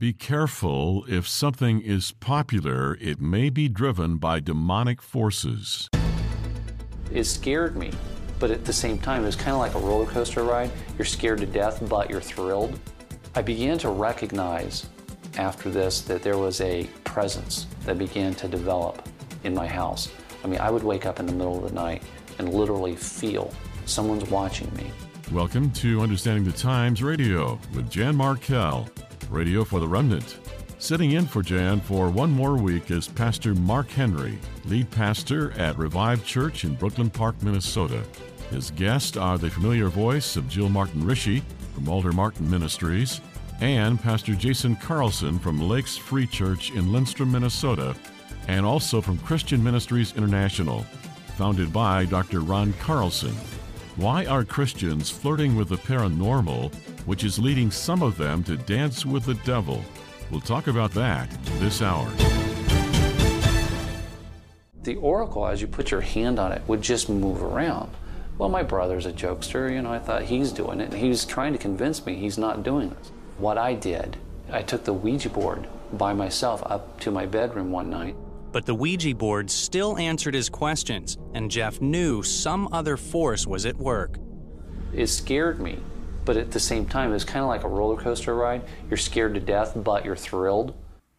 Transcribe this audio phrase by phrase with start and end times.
[0.00, 5.88] Be careful if something is popular, it may be driven by demonic forces.
[7.10, 7.90] It scared me,
[8.38, 10.70] but at the same time, it was kind of like a roller coaster ride.
[10.96, 12.78] You're scared to death, but you're thrilled.
[13.34, 14.86] I began to recognize
[15.36, 19.02] after this that there was a presence that began to develop
[19.42, 20.12] in my house.
[20.44, 22.04] I mean, I would wake up in the middle of the night
[22.38, 23.52] and literally feel
[23.84, 24.92] someone's watching me.
[25.32, 28.88] Welcome to Understanding the Times Radio with Jan Markell,
[29.30, 30.38] Radio for the Remnant.
[30.78, 35.76] Sitting in for Jan for one more week is Pastor Mark Henry, lead pastor at
[35.76, 38.02] Revived Church in Brooklyn Park, Minnesota.
[38.50, 41.42] His guests are the familiar voice of Jill Martin Rische
[41.74, 43.20] from Walter Martin Ministries
[43.60, 47.94] and Pastor Jason Carlson from Lakes Free Church in Lindstrom, Minnesota,
[48.46, 50.82] and also from Christian Ministries International,
[51.36, 52.40] founded by Dr.
[52.40, 53.34] Ron Carlson.
[53.96, 56.72] Why are Christians flirting with the paranormal,
[57.08, 59.82] which is leading some of them to dance with the devil?
[60.30, 62.08] We'll talk about that this hour.
[64.82, 67.90] The oracle, as you put your hand on it, would just move around.
[68.36, 70.92] Well, my brother's a jokester, you know, I thought he's doing it.
[70.92, 73.10] He was trying to convince me he's not doing this.
[73.38, 74.16] What I did,
[74.52, 78.14] I took the Ouija board by myself up to my bedroom one night
[78.52, 83.66] but the Ouija board still answered his questions, and Jeff knew some other force was
[83.66, 84.18] at work.
[84.92, 85.78] It scared me,
[86.28, 88.60] but at the same time, it's kind of like a roller coaster ride.
[88.90, 90.74] You're scared to death, but you're thrilled.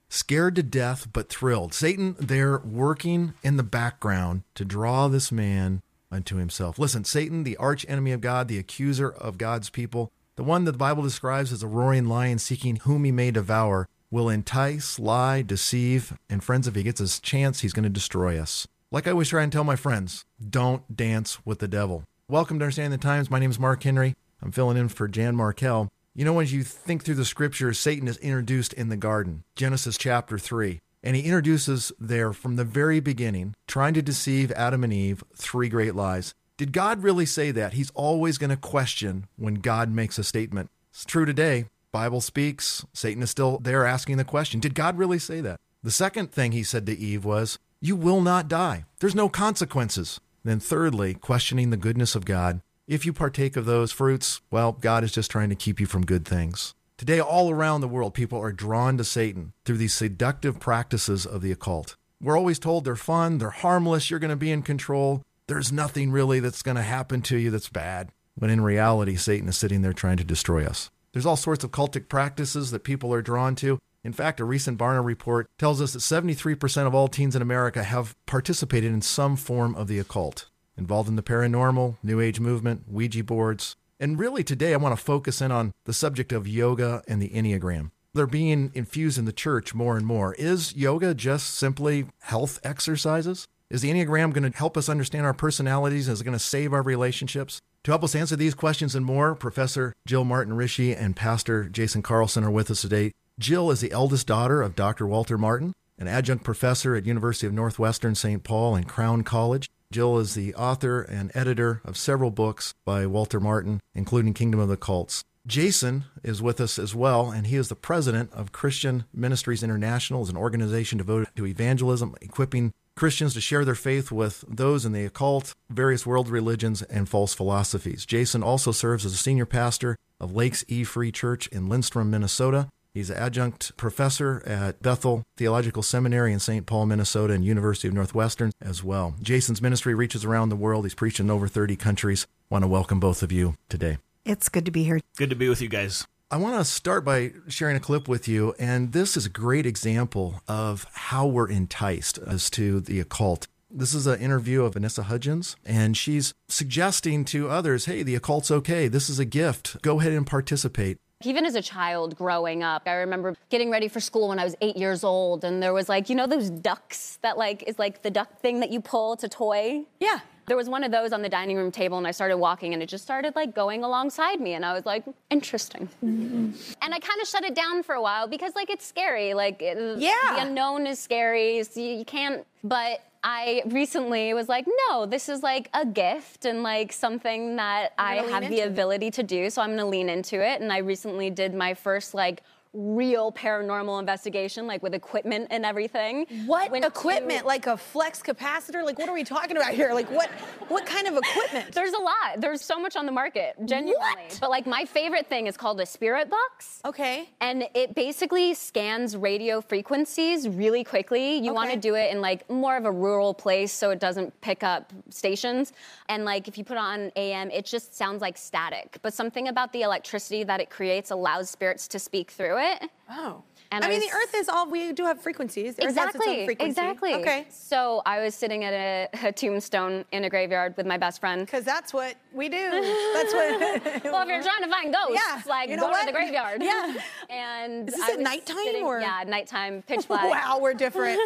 [0.07, 1.73] Scared to death, but thrilled.
[1.73, 6.77] Satan, they're working in the background to draw this man unto himself.
[6.77, 10.73] Listen, Satan, the arch enemy of God, the accuser of God's people, the one that
[10.73, 15.41] the Bible describes as a roaring lion seeking whom he may devour, will entice, lie,
[15.41, 18.67] deceive, and friends, if he gets his chance, he's going to destroy us.
[18.91, 22.03] Like I always try and tell my friends, don't dance with the devil.
[22.27, 23.31] Welcome to Understanding the Times.
[23.31, 24.13] My name is Mark Henry.
[24.41, 25.87] I'm filling in for Jan Markell.
[26.15, 29.97] You know, when you think through the scriptures, Satan is introduced in the garden, Genesis
[29.97, 30.79] chapter 3.
[31.01, 35.69] And he introduces there from the very beginning, trying to deceive Adam and Eve, three
[35.69, 36.33] great lies.
[36.57, 37.73] Did God really say that?
[37.73, 40.69] He's always going to question when God makes a statement.
[40.91, 41.67] It's true today.
[41.93, 42.85] Bible speaks.
[42.93, 45.59] Satan is still there asking the question Did God really say that?
[45.81, 48.83] The second thing he said to Eve was, You will not die.
[48.99, 50.19] There's no consequences.
[50.43, 52.59] Then, thirdly, questioning the goodness of God.
[52.89, 56.07] If you partake of those fruits, well, God is just trying to keep you from
[56.07, 56.73] good things.
[56.97, 61.43] Today, all around the world, people are drawn to Satan through these seductive practices of
[61.43, 61.97] the occult.
[62.19, 65.21] We're always told they're fun, they're harmless, you're going to be in control.
[65.45, 68.09] There's nothing really that's going to happen to you that's bad.
[68.33, 70.89] When in reality, Satan is sitting there trying to destroy us.
[71.13, 73.77] There's all sorts of cultic practices that people are drawn to.
[74.03, 77.83] In fact, a recent Barna report tells us that 73% of all teens in America
[77.83, 80.48] have participated in some form of the occult,
[80.79, 83.75] involved in the paranormal, New Age movement, Ouija boards.
[83.99, 87.29] And really, today I want to focus in on the subject of yoga and the
[87.29, 87.91] Enneagram.
[88.13, 90.33] They're being infused in the church more and more.
[90.35, 93.47] Is yoga just simply health exercises?
[93.69, 96.09] Is the Enneagram going to help us understand our personalities?
[96.09, 97.61] Is it going to save our relationships?
[97.83, 102.01] To help us answer these questions and more, Professor Jill Martin Rische and Pastor Jason
[102.01, 103.11] Carlson are with us today.
[103.37, 105.05] Jill is the eldest daughter of Dr.
[105.05, 108.43] Walter Martin, an adjunct professor at University of Northwestern St.
[108.43, 109.69] Paul and Crown College.
[109.91, 114.69] Jill is the author and editor of several books by Walter Martin, including Kingdom of
[114.69, 115.23] the Cults.
[115.47, 120.21] Jason is with us as well, and he is the president of Christian Ministries International,
[120.21, 124.91] is an organization devoted to evangelism, equipping Christians to share their faith with those in
[124.91, 128.05] the occult, various world religions, and false philosophies.
[128.05, 132.67] Jason also serves as a senior pastor of Lakes E Free Church in Lindstrom, Minnesota.
[132.93, 136.65] He's an adjunct professor at Bethel Theological Seminary in St.
[136.65, 139.13] Paul, Minnesota, and University of Northwestern as well.
[139.21, 140.85] Jason's ministry reaches around the world.
[140.85, 142.25] He's preached in over 30 countries.
[142.49, 143.99] Want to welcome both of you today.
[144.25, 144.99] It's good to be here.
[145.17, 146.07] Good to be with you guys.
[146.31, 149.65] I want to start by sharing a clip with you, and this is a great
[149.65, 153.47] example of how we're enticed as to the occult.
[153.71, 158.49] This is an interview of Vanessa Hudgens, and she's suggesting to others, hey, the occult's
[158.49, 158.87] okay.
[158.87, 159.79] This is a gift.
[159.83, 160.97] Go ahead and participate.
[161.25, 164.55] Even as a child growing up, I remember getting ready for school when I was
[164.61, 168.03] eight years old, and there was like, you know, those ducks that like is like
[168.03, 169.11] the duck thing that you pull.
[169.11, 169.83] It's a toy.
[169.99, 170.21] Yeah.
[170.47, 172.81] There was one of those on the dining room table, and I started walking, and
[172.81, 175.89] it just started like going alongside me, and I was like, interesting.
[176.01, 176.51] Mm-hmm.
[176.81, 179.33] And I kind of shut it down for a while because like it's scary.
[179.33, 179.95] Like yeah.
[179.97, 181.61] the unknown is scary.
[181.63, 182.47] So you, you can't.
[182.63, 187.93] But I recently was like, no, this is like a gift and like something that
[187.97, 189.49] I have the ability to do.
[189.49, 190.61] So I'm to lean into it.
[190.61, 192.43] And I recently did my first like
[192.73, 196.25] real paranormal investigation, like with equipment and everything.
[196.45, 197.41] What equipment?
[197.41, 197.47] To...
[197.47, 198.83] Like a flux capacitor?
[198.83, 199.91] Like what are we talking about here?
[199.93, 200.29] Like what
[200.67, 201.71] what kind of equipment?
[201.73, 202.37] There's a lot.
[202.37, 203.97] There's so much on the market, genuinely.
[203.97, 204.37] What?
[204.39, 206.81] But like my favorite thing is called a spirit box.
[206.85, 207.29] Okay.
[207.41, 211.37] And it basically scans radio frequencies really quickly.
[211.37, 211.51] You okay.
[211.51, 214.63] want to do it in like more of a rural place so it doesn't pick
[214.63, 215.73] up stations.
[216.07, 218.99] And like if you put on AM, it just sounds like static.
[219.01, 222.89] But something about the electricity that it creates allows spirits to speak through it.
[223.09, 223.43] Oh.
[223.71, 225.75] And I, I mean, was, the Earth is all we do have frequencies.
[225.75, 226.45] The exactly.
[226.59, 227.13] Exactly.
[227.15, 227.45] Okay.
[227.49, 231.45] So I was sitting at a, a tombstone in a graveyard with my best friend.
[231.45, 232.57] Because that's what we do.
[233.13, 234.03] That's what.
[234.05, 235.41] well, if you're trying to find ghosts, yeah.
[235.45, 236.01] like you know go what?
[236.01, 236.63] to the graveyard.
[236.63, 236.95] Yeah.
[237.29, 238.99] And is this at nighttime sitting, or?
[238.99, 240.29] Yeah, nighttime, pitch black.
[240.29, 241.19] wow, we're different.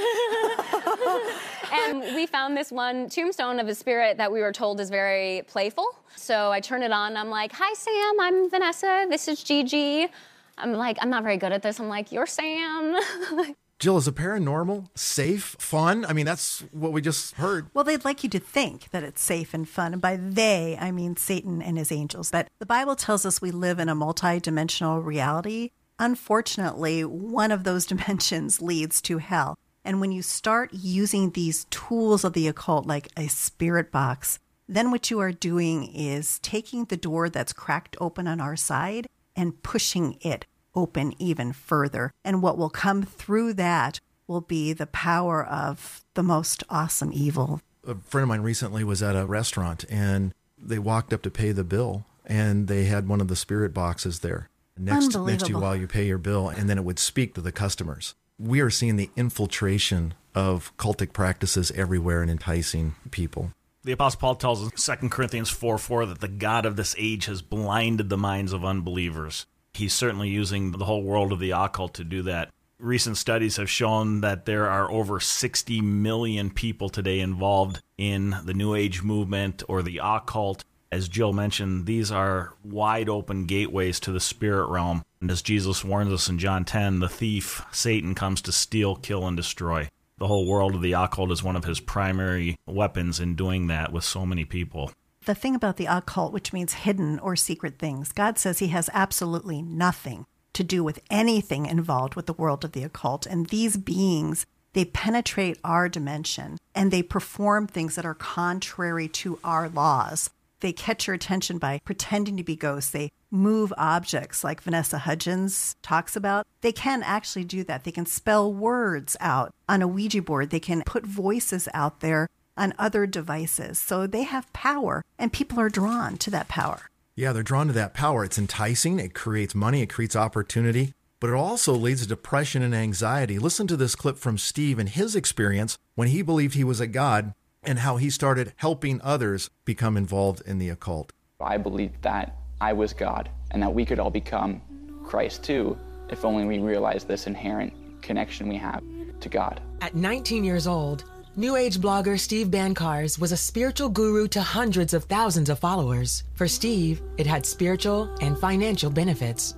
[1.71, 5.43] and we found this one tombstone of a spirit that we were told is very
[5.47, 5.87] playful.
[6.15, 7.15] So I turn it on.
[7.15, 8.19] I'm like, "Hi, Sam.
[8.19, 9.05] I'm Vanessa.
[9.09, 10.09] This is Gigi."
[10.57, 11.79] I'm like, I'm not very good at this.
[11.79, 12.97] I'm like, you're Sam.
[13.79, 16.05] Jill, is a paranormal safe, fun?
[16.05, 17.67] I mean, that's what we just heard.
[17.73, 19.93] Well, they'd like you to think that it's safe and fun.
[19.93, 22.29] And by they, I mean Satan and his angels.
[22.29, 25.71] That the Bible tells us we live in a multi-dimensional reality.
[25.99, 29.57] Unfortunately, one of those dimensions leads to hell.
[29.83, 34.91] And when you start using these tools of the occult, like a spirit box, then
[34.91, 39.61] what you are doing is taking the door that's cracked open on our side and
[39.63, 40.45] pushing it
[40.75, 42.11] open even further.
[42.23, 47.61] And what will come through that will be the power of the most awesome evil.
[47.85, 51.51] A friend of mine recently was at a restaurant and they walked up to pay
[51.51, 55.59] the bill and they had one of the spirit boxes there next, next to you
[55.59, 58.15] while you pay your bill and then it would speak to the customers.
[58.39, 63.51] We are seeing the infiltration of cultic practices everywhere and enticing people.
[63.85, 67.25] The Apostle Paul tells us 2 Corinthians 4 4 that the God of this age
[67.25, 69.45] has blinded the minds of unbelievers.
[69.73, 72.49] He's certainly using the whole world of the occult to do that.
[72.79, 78.53] Recent studies have shown that there are over 60 million people today involved in the
[78.53, 80.63] New Age movement or the occult.
[80.89, 85.03] As Jill mentioned, these are wide open gateways to the spirit realm.
[85.19, 89.27] And as Jesus warns us in John 10, the thief, Satan, comes to steal, kill,
[89.27, 89.89] and destroy
[90.23, 93.91] the whole world of the occult is one of his primary weapons in doing that
[93.91, 94.89] with so many people.
[95.25, 98.89] The thing about the occult, which means hidden or secret things, God says he has
[98.93, 103.25] absolutely nothing to do with anything involved with the world of the occult.
[103.25, 109.39] And these beings, they penetrate our dimension and they perform things that are contrary to
[109.43, 110.29] our laws.
[110.63, 112.91] They catch your attention by pretending to be ghosts.
[112.91, 116.47] They move objects like Vanessa Hudgens talks about.
[116.61, 117.83] They can actually do that.
[117.83, 120.51] They can spell words out on a Ouija board.
[120.51, 123.77] They can put voices out there on other devices.
[123.77, 126.89] So they have power and people are drawn to that power.
[127.13, 128.23] Yeah, they're drawn to that power.
[128.23, 132.73] It's enticing, it creates money, it creates opportunity, but it also leads to depression and
[132.73, 133.37] anxiety.
[133.37, 136.87] Listen to this clip from Steve and his experience when he believed he was a
[136.87, 137.33] god
[137.65, 141.11] and how he started helping others become involved in the occult.
[141.41, 144.61] I believed that I was God, and that we could all become
[145.03, 145.77] Christ too,
[146.09, 148.83] if only we realized this inherent connection we have
[149.19, 149.61] to God.
[149.81, 151.05] At 19 years old,
[151.35, 156.23] New Age blogger Steve Bancarz was a spiritual guru to hundreds of thousands of followers.
[156.35, 159.55] For Steve, it had spiritual and financial benefits.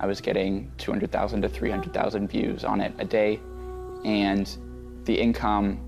[0.00, 3.40] I was getting 200,000 to 300,000 views on it a day,
[4.04, 4.54] and
[5.04, 5.80] the income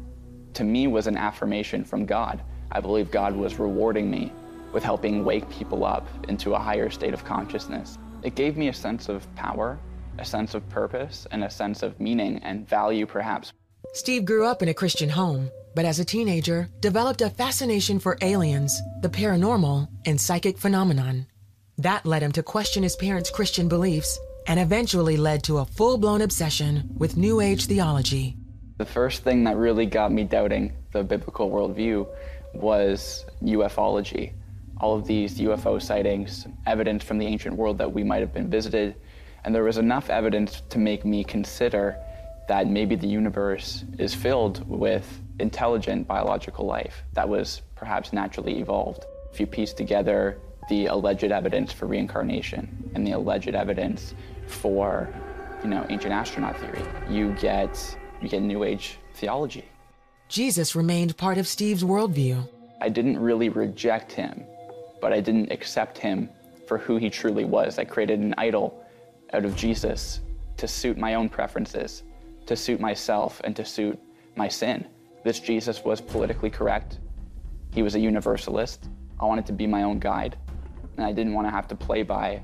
[0.57, 2.43] to me was an affirmation from God.
[2.73, 4.33] I believe God was rewarding me
[4.73, 7.99] with helping wake people up into a higher state of consciousness.
[8.23, 9.79] It gave me a sense of power,
[10.19, 13.53] a sense of purpose, and a sense of meaning and value, perhaps.
[13.93, 18.17] Steve grew up in a Christian home, but as a teenager, developed a fascination for
[18.23, 21.27] aliens, the paranormal, and psychic phenomenon.
[21.77, 25.99] That led him to question his parents' Christian beliefs and eventually led to a full
[25.99, 28.39] blown obsession with New Age theology.
[28.79, 32.07] The first thing that really got me doubting the biblical worldview
[32.53, 34.33] was ufology
[34.79, 38.51] all of these UFO sightings, evidence from the ancient world that we might have been
[38.51, 38.95] visited,
[39.45, 41.97] and there was enough evidence to make me consider
[42.49, 49.05] that maybe the universe is filled with intelligent biological life that was perhaps naturally evolved.
[49.33, 54.15] If you piece together the alleged evidence for reincarnation and the alleged evidence
[54.47, 55.09] for,
[55.63, 59.65] you know, ancient astronaut theory, you get you get new age theology.
[60.29, 62.49] Jesus remained part of Steve's worldview.
[62.81, 64.45] I didn't really reject him
[65.01, 66.29] but I didn't accept him
[66.67, 67.79] for who he truly was.
[67.79, 68.83] I created an idol
[69.33, 70.21] out of Jesus
[70.57, 72.03] to suit my own preferences,
[72.47, 73.99] to suit myself, and to suit
[74.37, 74.87] my sin.
[75.25, 76.99] This Jesus was politically correct.
[77.73, 78.89] He was a universalist.
[79.21, 80.37] I wanted to be my own guide,
[80.97, 82.43] and I didn't want to have to play by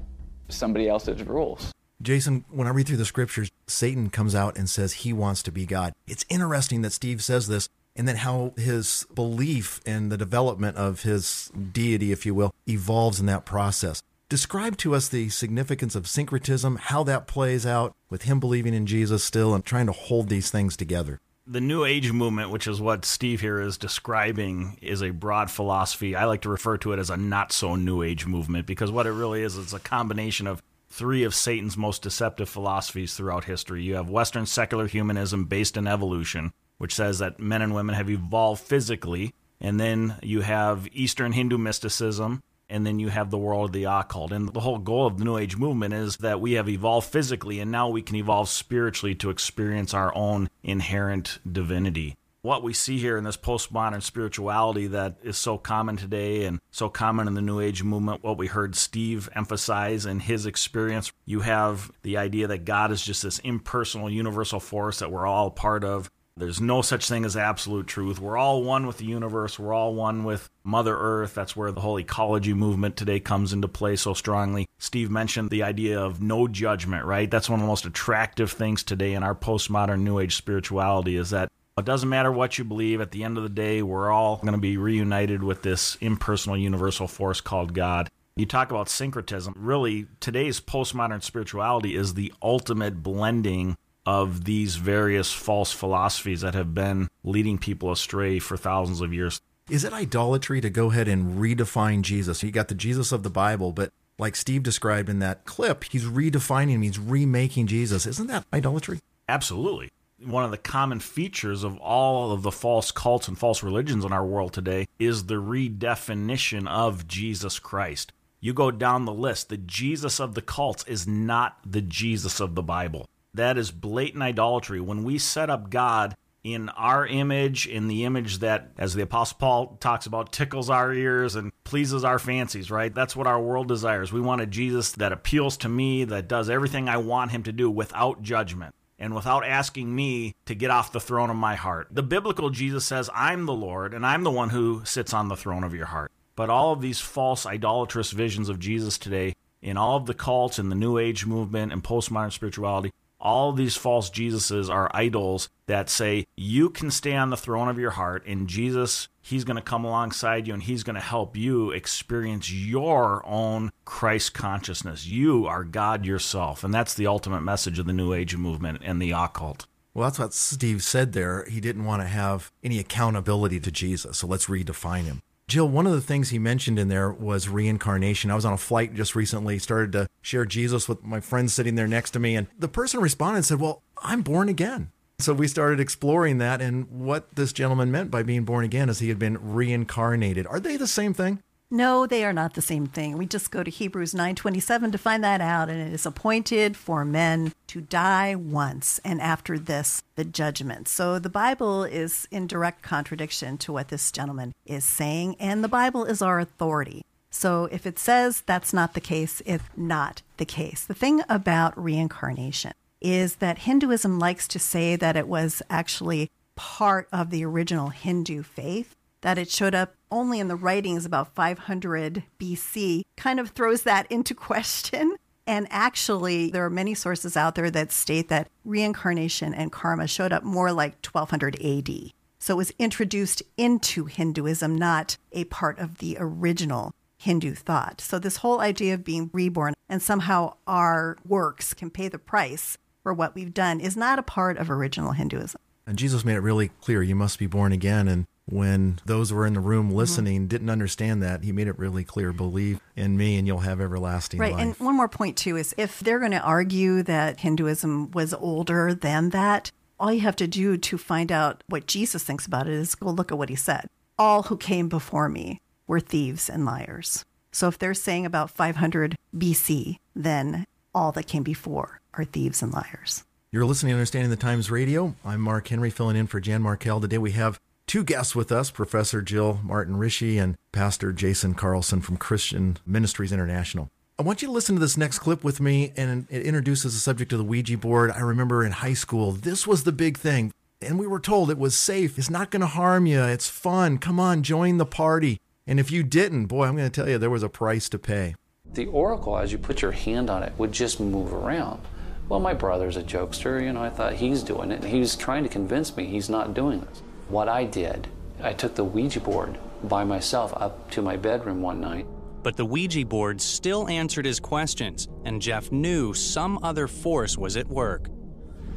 [0.48, 1.72] somebody else's rules.
[2.02, 5.52] Jason, when I read through the scriptures, Satan comes out and says he wants to
[5.52, 5.92] be God.
[6.08, 11.02] It's interesting that Steve says this and then how his belief and the development of
[11.02, 14.02] his deity, if you will, evolves in that process.
[14.28, 18.86] Describe to us the significance of syncretism, how that plays out with him believing in
[18.86, 21.20] Jesus still and trying to hold these things together.
[21.46, 26.16] The New Age movement, which is what Steve here is describing, is a broad philosophy.
[26.16, 29.06] I like to refer to it as a not so New Age movement because what
[29.06, 33.82] it really is is a combination of three of Satan's most deceptive philosophies throughout history.
[33.82, 38.10] You have Western secular humanism based in evolution, which says that men and women have
[38.10, 39.34] evolved physically.
[39.60, 43.84] And then you have Eastern Hindu mysticism, and then you have the world of the
[43.84, 44.32] occult.
[44.32, 47.60] And the whole goal of the New Age movement is that we have evolved physically
[47.60, 52.16] and now we can evolve spiritually to experience our own inherent divinity.
[52.44, 56.88] What we see here in this postmodern spirituality that is so common today and so
[56.88, 61.42] common in the New Age movement, what we heard Steve emphasize in his experience, you
[61.42, 65.84] have the idea that God is just this impersonal, universal force that we're all part
[65.84, 68.18] of there's no such thing as absolute truth.
[68.18, 69.58] We're all one with the universe.
[69.58, 71.34] We're all one with Mother Earth.
[71.34, 74.66] That's where the whole ecology movement today comes into play so strongly.
[74.78, 77.30] Steve mentioned the idea of no judgment, right?
[77.30, 81.30] That's one of the most attractive things today in our postmodern New Age spirituality is
[81.30, 83.00] that it doesn't matter what you believe.
[83.00, 86.56] At the end of the day, we're all going to be reunited with this impersonal
[86.56, 88.08] universal force called God.
[88.36, 89.54] You talk about syncretism.
[89.56, 96.74] Really, today's postmodern spirituality is the ultimate blending of these various false philosophies that have
[96.74, 99.40] been leading people astray for thousands of years.
[99.70, 102.42] Is it idolatry to go ahead and redefine Jesus?
[102.42, 106.04] You got the Jesus of the Bible, but like Steve described in that clip, he's
[106.04, 108.06] redefining him, he's remaking Jesus.
[108.06, 109.00] Isn't that idolatry?
[109.28, 109.90] Absolutely.
[110.24, 114.12] One of the common features of all of the false cults and false religions in
[114.12, 118.12] our world today is the redefinition of Jesus Christ.
[118.40, 122.54] You go down the list, the Jesus of the cults is not the Jesus of
[122.54, 123.08] the Bible.
[123.34, 124.80] That is blatant idolatry.
[124.80, 129.38] When we set up God in our image, in the image that, as the Apostle
[129.38, 132.94] Paul talks about, tickles our ears and pleases our fancies, right?
[132.94, 134.12] That's what our world desires.
[134.12, 137.52] We want a Jesus that appeals to me, that does everything I want him to
[137.52, 141.88] do without judgment and without asking me to get off the throne of my heart.
[141.90, 145.36] The biblical Jesus says, I'm the Lord and I'm the one who sits on the
[145.36, 146.12] throne of your heart.
[146.36, 150.58] But all of these false, idolatrous visions of Jesus today, in all of the cults
[150.60, 155.90] and the New Age movement and postmodern spirituality, all these false Jesuses are idols that
[155.90, 159.62] say you can stay on the throne of your heart and Jesus he's going to
[159.62, 165.06] come alongside you and he's going to help you experience your own Christ consciousness.
[165.06, 166.64] You are God yourself.
[166.64, 169.66] And that's the ultimate message of the new age movement and the occult.
[169.94, 171.44] Well, that's what Steve said there.
[171.44, 174.18] He didn't want to have any accountability to Jesus.
[174.18, 175.20] So let's redefine him.
[175.48, 178.30] Jill, one of the things he mentioned in there was reincarnation.
[178.30, 181.74] I was on a flight just recently, started to share Jesus with my friend sitting
[181.74, 184.92] there next to me, and the person responded and said, Well, I'm born again.
[185.18, 188.98] So we started exploring that and what this gentleman meant by being born again is
[188.98, 190.46] he had been reincarnated.
[190.46, 191.42] Are they the same thing?
[191.74, 193.16] No, they are not the same thing.
[193.16, 197.02] We just go to Hebrews 9:27 to find that out and it is appointed for
[197.02, 200.86] men to die once and after this the judgment.
[200.86, 205.68] So the Bible is in direct contradiction to what this gentleman is saying and the
[205.68, 207.06] Bible is our authority.
[207.30, 210.84] So if it says that's not the case, it's not the case.
[210.84, 217.08] The thing about reincarnation is that Hinduism likes to say that it was actually part
[217.12, 222.24] of the original Hindu faith that it showed up only in the writings about 500
[222.38, 225.16] BC kind of throws that into question.
[225.46, 230.32] And actually, there are many sources out there that state that reincarnation and karma showed
[230.32, 232.12] up more like 1200 AD.
[232.38, 238.00] So it was introduced into Hinduism, not a part of the original Hindu thought.
[238.00, 242.76] So, this whole idea of being reborn and somehow our works can pay the price
[243.02, 245.60] for what we've done is not a part of original Hinduism.
[245.86, 248.06] And Jesus made it really clear you must be born again.
[248.06, 249.96] And when those who were in the room mm-hmm.
[249.96, 250.48] listening mm-hmm.
[250.48, 254.38] didn't understand that, he made it really clear believe in me and you'll have everlasting
[254.38, 254.52] right.
[254.52, 254.62] life.
[254.62, 258.94] And one more point, too, is if they're going to argue that Hinduism was older
[258.94, 262.74] than that, all you have to do to find out what Jesus thinks about it
[262.74, 263.86] is go look at what he said.
[264.18, 267.24] All who came before me were thieves and liars.
[267.52, 272.72] So if they're saying about 500 BC, then all that came before are thieves and
[272.72, 273.24] liars.
[273.50, 275.14] You're listening to Understanding the Times Radio.
[275.24, 277.00] I'm Mark Henry filling in for Jan Markell.
[277.00, 282.00] Today we have two guests with us Professor Jill Martin Rische and Pastor Jason Carlson
[282.00, 283.90] from Christian Ministries International.
[284.18, 287.00] I want you to listen to this next clip with me, and it introduces the
[287.00, 288.10] subject of the Ouija board.
[288.10, 290.52] I remember in high school, this was the big thing.
[290.80, 292.18] And we were told it was safe.
[292.18, 293.22] It's not going to harm you.
[293.22, 293.98] It's fun.
[293.98, 295.40] Come on, join the party.
[295.66, 297.98] And if you didn't, boy, I'm going to tell you, there was a price to
[297.98, 298.34] pay.
[298.74, 301.80] The oracle, as you put your hand on it, would just move around.
[302.28, 303.62] well, my brother's a jokester.
[303.62, 304.80] You know, I thought he's doing it.
[304.82, 307.02] And he was trying to convince me he's not doing this.
[307.28, 308.08] What I did,
[308.42, 312.06] I took the Ouija board by myself up to my bedroom one night.
[312.42, 317.56] But the Ouija board still answered his questions, and Jeff knew some other force was
[317.56, 318.08] at work.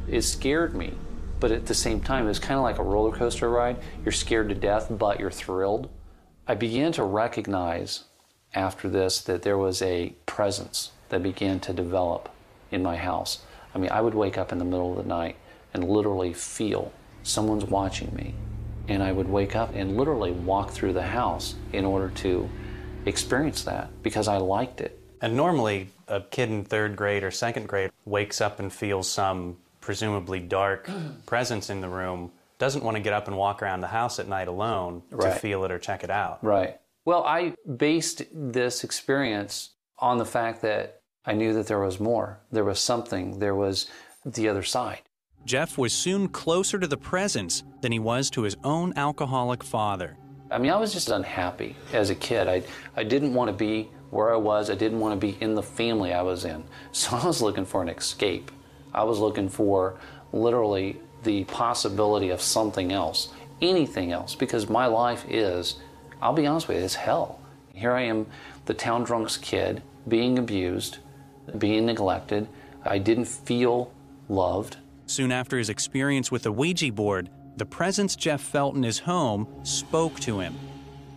[0.06, 0.92] It scared me,
[1.40, 3.78] but at the same time, it was kind of like a roller coaster ride.
[4.04, 5.88] You're scared to death, but you're thrilled.
[6.46, 8.04] I began to recognize
[8.56, 12.28] after this that there was a presence that began to develop
[12.72, 13.40] in my house.
[13.74, 15.36] I mean, I would wake up in the middle of the night
[15.74, 18.34] and literally feel someone's watching me.
[18.88, 22.48] And I would wake up and literally walk through the house in order to
[23.04, 24.98] experience that because I liked it.
[25.20, 29.56] And normally, a kid in third grade or second grade wakes up and feels some
[29.80, 30.88] presumably dark
[31.26, 34.28] presence in the room, doesn't want to get up and walk around the house at
[34.28, 35.32] night alone Right.
[35.34, 36.42] to feel it or check it out.
[36.42, 36.78] Right.
[37.06, 39.70] Well, I based this experience
[40.00, 42.40] on the fact that I knew that there was more.
[42.50, 43.38] There was something.
[43.38, 43.86] There was
[44.24, 45.02] the other side.
[45.44, 50.16] Jeff was soon closer to the presence than he was to his own alcoholic father.
[50.50, 52.48] I mean, I was just unhappy as a kid.
[52.48, 52.64] I,
[52.96, 54.68] I didn't want to be where I was.
[54.68, 56.64] I didn't want to be in the family I was in.
[56.90, 58.50] So I was looking for an escape.
[58.92, 60.00] I was looking for
[60.32, 63.28] literally the possibility of something else,
[63.62, 65.76] anything else, because my life is,
[66.20, 67.40] I'll be honest with you, it's hell.
[67.72, 68.26] Here I am,
[68.64, 70.98] the town drunk's kid, being abused,
[71.58, 72.48] being neglected.
[72.84, 73.92] I didn't feel
[74.28, 74.78] loved.
[75.06, 79.46] Soon after his experience with the Ouija board, the presence Jeff felt in his home
[79.62, 80.54] spoke to him.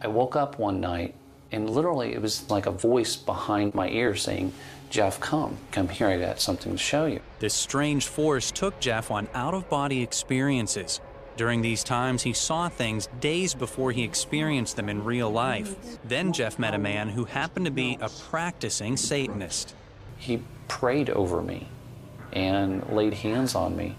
[0.01, 1.15] I woke up one night
[1.51, 4.53] and literally it was like a voice behind my ear saying,
[4.89, 7.19] Jeff, come, come here, I got something to show you.
[7.39, 10.99] This strange force took Jeff on out of body experiences.
[11.39, 15.73] During these times, he saw things days before he experienced them in real life.
[16.03, 19.73] Then Jeff met a man who happened to be a practicing Satanist.
[20.17, 21.69] He prayed over me
[22.33, 23.95] and laid hands on me.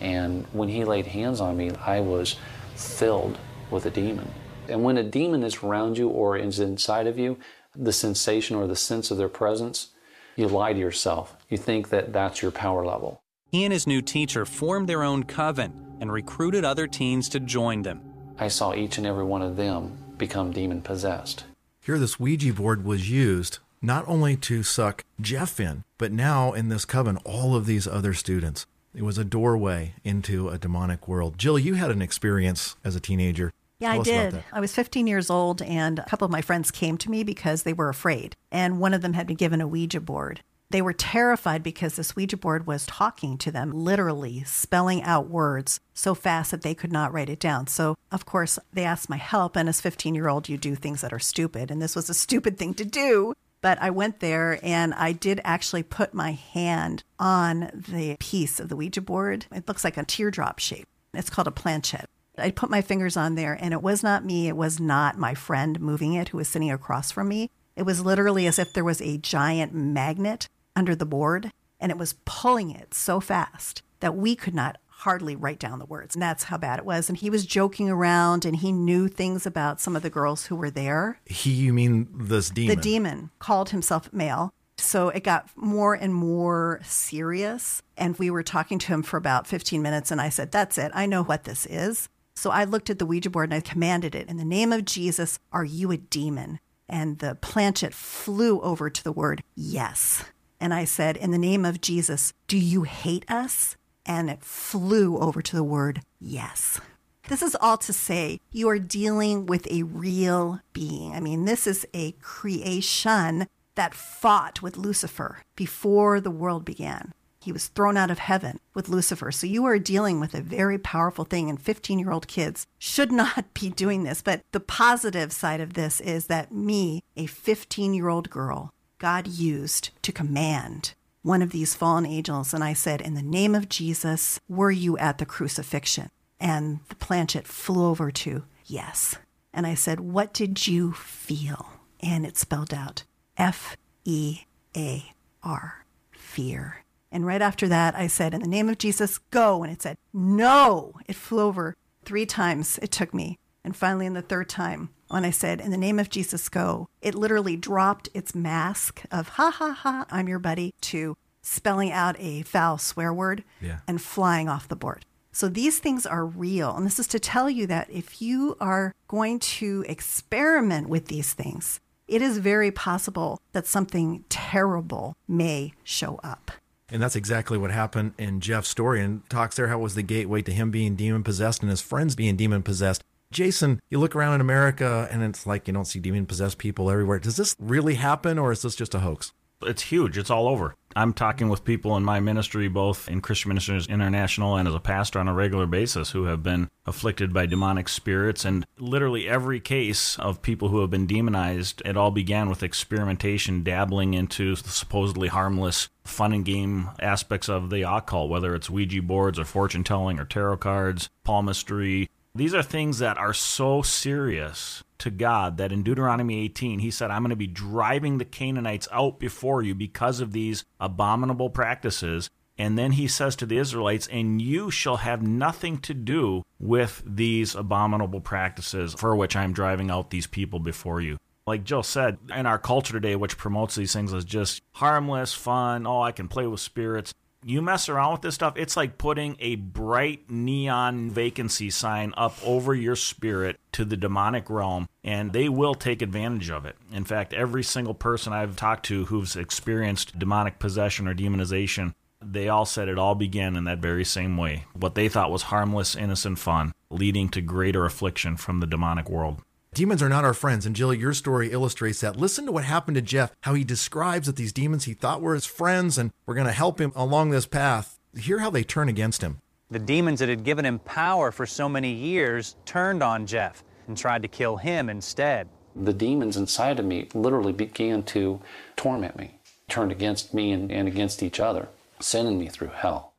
[0.00, 2.34] And when he laid hands on me, I was
[2.74, 3.38] filled
[3.70, 4.28] with a demon.
[4.68, 7.38] And when a demon is around you or is inside of you,
[7.76, 9.90] the sensation or the sense of their presence,
[10.34, 11.36] you lie to yourself.
[11.48, 13.22] You think that that's your power level.
[13.52, 17.82] He and his new teacher formed their own coven and recruited other teens to join
[17.82, 18.00] them.
[18.38, 21.44] I saw each and every one of them become demon possessed.
[21.80, 26.68] Here, this Ouija board was used not only to suck Jeff in, but now in
[26.68, 28.66] this coven, all of these other students.
[28.94, 31.38] It was a doorway into a demonic world.
[31.38, 33.52] Jill, you had an experience as a teenager.
[33.78, 34.44] Yeah, Tell I did.
[34.52, 37.62] I was 15 years old, and a couple of my friends came to me because
[37.62, 38.36] they were afraid.
[38.52, 40.42] And one of them had been given a Ouija board.
[40.70, 45.80] They were terrified because this Ouija board was talking to them, literally spelling out words
[45.94, 47.66] so fast that they could not write it down.
[47.66, 49.56] So, of course, they asked my help.
[49.56, 51.70] And as 15 year old, you do things that are stupid.
[51.70, 53.34] And this was a stupid thing to do.
[53.62, 58.68] But I went there and I did actually put my hand on the piece of
[58.68, 59.46] the Ouija board.
[59.52, 60.86] It looks like a teardrop shape.
[61.12, 62.08] It's called a planchette.
[62.38, 64.48] I put my fingers on there, and it was not me.
[64.48, 67.50] It was not my friend moving it who was sitting across from me.
[67.76, 71.98] It was literally as if there was a giant magnet under the board, and it
[71.98, 76.14] was pulling it so fast that we could not hardly write down the words.
[76.14, 77.08] And that's how bad it was.
[77.08, 80.56] And he was joking around, and he knew things about some of the girls who
[80.56, 81.18] were there.
[81.24, 82.76] He, you mean this demon?
[82.76, 84.52] The demon called himself male.
[84.76, 87.82] So it got more and more serious.
[87.96, 90.10] And we were talking to him for about 15 minutes.
[90.10, 90.90] And I said, That's it.
[90.94, 92.08] I know what this is.
[92.34, 94.84] So I looked at the Ouija board and I commanded it, In the name of
[94.84, 96.58] Jesus, are you a demon?
[96.88, 100.24] And the planchette flew over to the word yes.
[100.60, 103.76] And I said, In the name of Jesus, do you hate us?
[104.04, 106.80] And it flew over to the word yes.
[107.28, 111.12] This is all to say you are dealing with a real being.
[111.12, 113.46] I mean, this is a creation
[113.76, 117.12] that fought with Lucifer before the world began.
[117.40, 119.32] He was thrown out of heaven with Lucifer.
[119.32, 123.10] So you are dealing with a very powerful thing, and 15 year old kids should
[123.22, 124.22] not be doing this.
[124.22, 129.26] But the positive side of this is that me, a 15 year old girl, God
[129.26, 132.52] used to command one of these fallen angels.
[132.52, 136.10] And I said, In the name of Jesus, were you at the crucifixion?
[136.38, 139.16] And the planchette flew over to yes.
[139.54, 141.70] And I said, What did you feel?
[142.00, 143.04] And it spelled out
[143.38, 144.40] F E
[144.76, 146.84] A R, fear.
[147.10, 149.62] And right after that, I said, In the name of Jesus, go.
[149.62, 150.92] And it said, No.
[151.08, 152.78] It flew over three times.
[152.82, 153.38] It took me.
[153.64, 156.88] And finally, in the third time, when I said, In the name of Jesus, go,
[157.02, 162.16] it literally dropped its mask of, Ha ha ha, I'm your buddy, to spelling out
[162.18, 163.78] a foul swear word Yeah.
[163.88, 165.04] and flying off the board.
[165.32, 166.74] So these things are real.
[166.76, 171.32] And this is to tell you that if you are going to experiment with these
[171.34, 176.50] things, it is very possible that something terrible may show up.
[176.92, 180.02] And that's exactly what happened in Jeff's story and talks there how it was the
[180.02, 183.04] gateway to him being demon possessed and his friends being demon possessed.
[183.32, 186.90] Jason, you look around in America and it's like you don't see demon possessed people
[186.90, 187.20] everywhere.
[187.20, 189.32] Does this really happen or is this just a hoax?
[189.62, 190.16] It's huge.
[190.16, 190.74] It's all over.
[190.96, 194.80] I'm talking with people in my ministry, both in Christian Ministries International and as a
[194.80, 198.44] pastor on a regular basis, who have been afflicted by demonic spirits.
[198.44, 203.62] And literally every case of people who have been demonized, it all began with experimentation,
[203.62, 209.02] dabbling into the supposedly harmless fun and game aspects of the occult, whether it's Ouija
[209.02, 212.08] boards or fortune telling or tarot cards, palmistry.
[212.32, 217.10] These are things that are so serious to God that in Deuteronomy 18, he said,
[217.10, 222.30] I'm going to be driving the Canaanites out before you because of these abominable practices.
[222.56, 227.02] And then he says to the Israelites, and you shall have nothing to do with
[227.04, 231.18] these abominable practices for which I'm driving out these people before you.
[231.48, 235.84] Like Jill said, in our culture today, which promotes these things as just harmless, fun,
[235.84, 237.12] oh, I can play with spirits,
[237.44, 242.36] you mess around with this stuff, it's like putting a bright neon vacancy sign up
[242.44, 246.76] over your spirit to the demonic realm, and they will take advantage of it.
[246.92, 252.48] In fact, every single person I've talked to who's experienced demonic possession or demonization, they
[252.48, 254.64] all said it all began in that very same way.
[254.74, 259.42] What they thought was harmless, innocent fun, leading to greater affliction from the demonic world.
[259.72, 260.66] Demons are not our friends.
[260.66, 262.16] And Jill, your story illustrates that.
[262.16, 265.34] Listen to what happened to Jeff, how he describes that these demons he thought were
[265.34, 267.96] his friends and were going to help him along this path.
[268.18, 269.38] Hear how they turn against him.
[269.70, 273.96] The demons that had given him power for so many years turned on Jeff and
[273.96, 275.48] tried to kill him instead.
[275.76, 278.40] The demons inside of me literally began to
[278.74, 281.68] torment me, turned against me and, and against each other,
[282.00, 283.12] sending me through hell.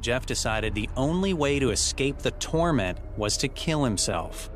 [0.00, 4.48] Jeff decided the only way to escape the torment was to kill himself.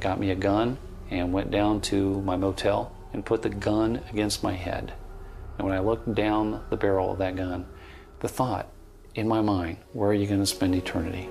[0.00, 0.78] Got me a gun,
[1.10, 4.92] and went down to my motel and put the gun against my head.
[5.58, 7.66] And when I looked down the barrel of that gun,
[8.20, 8.68] the thought
[9.14, 11.28] in my mind, where are you going to spend eternity,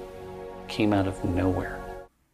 [0.67, 1.79] came out of nowhere.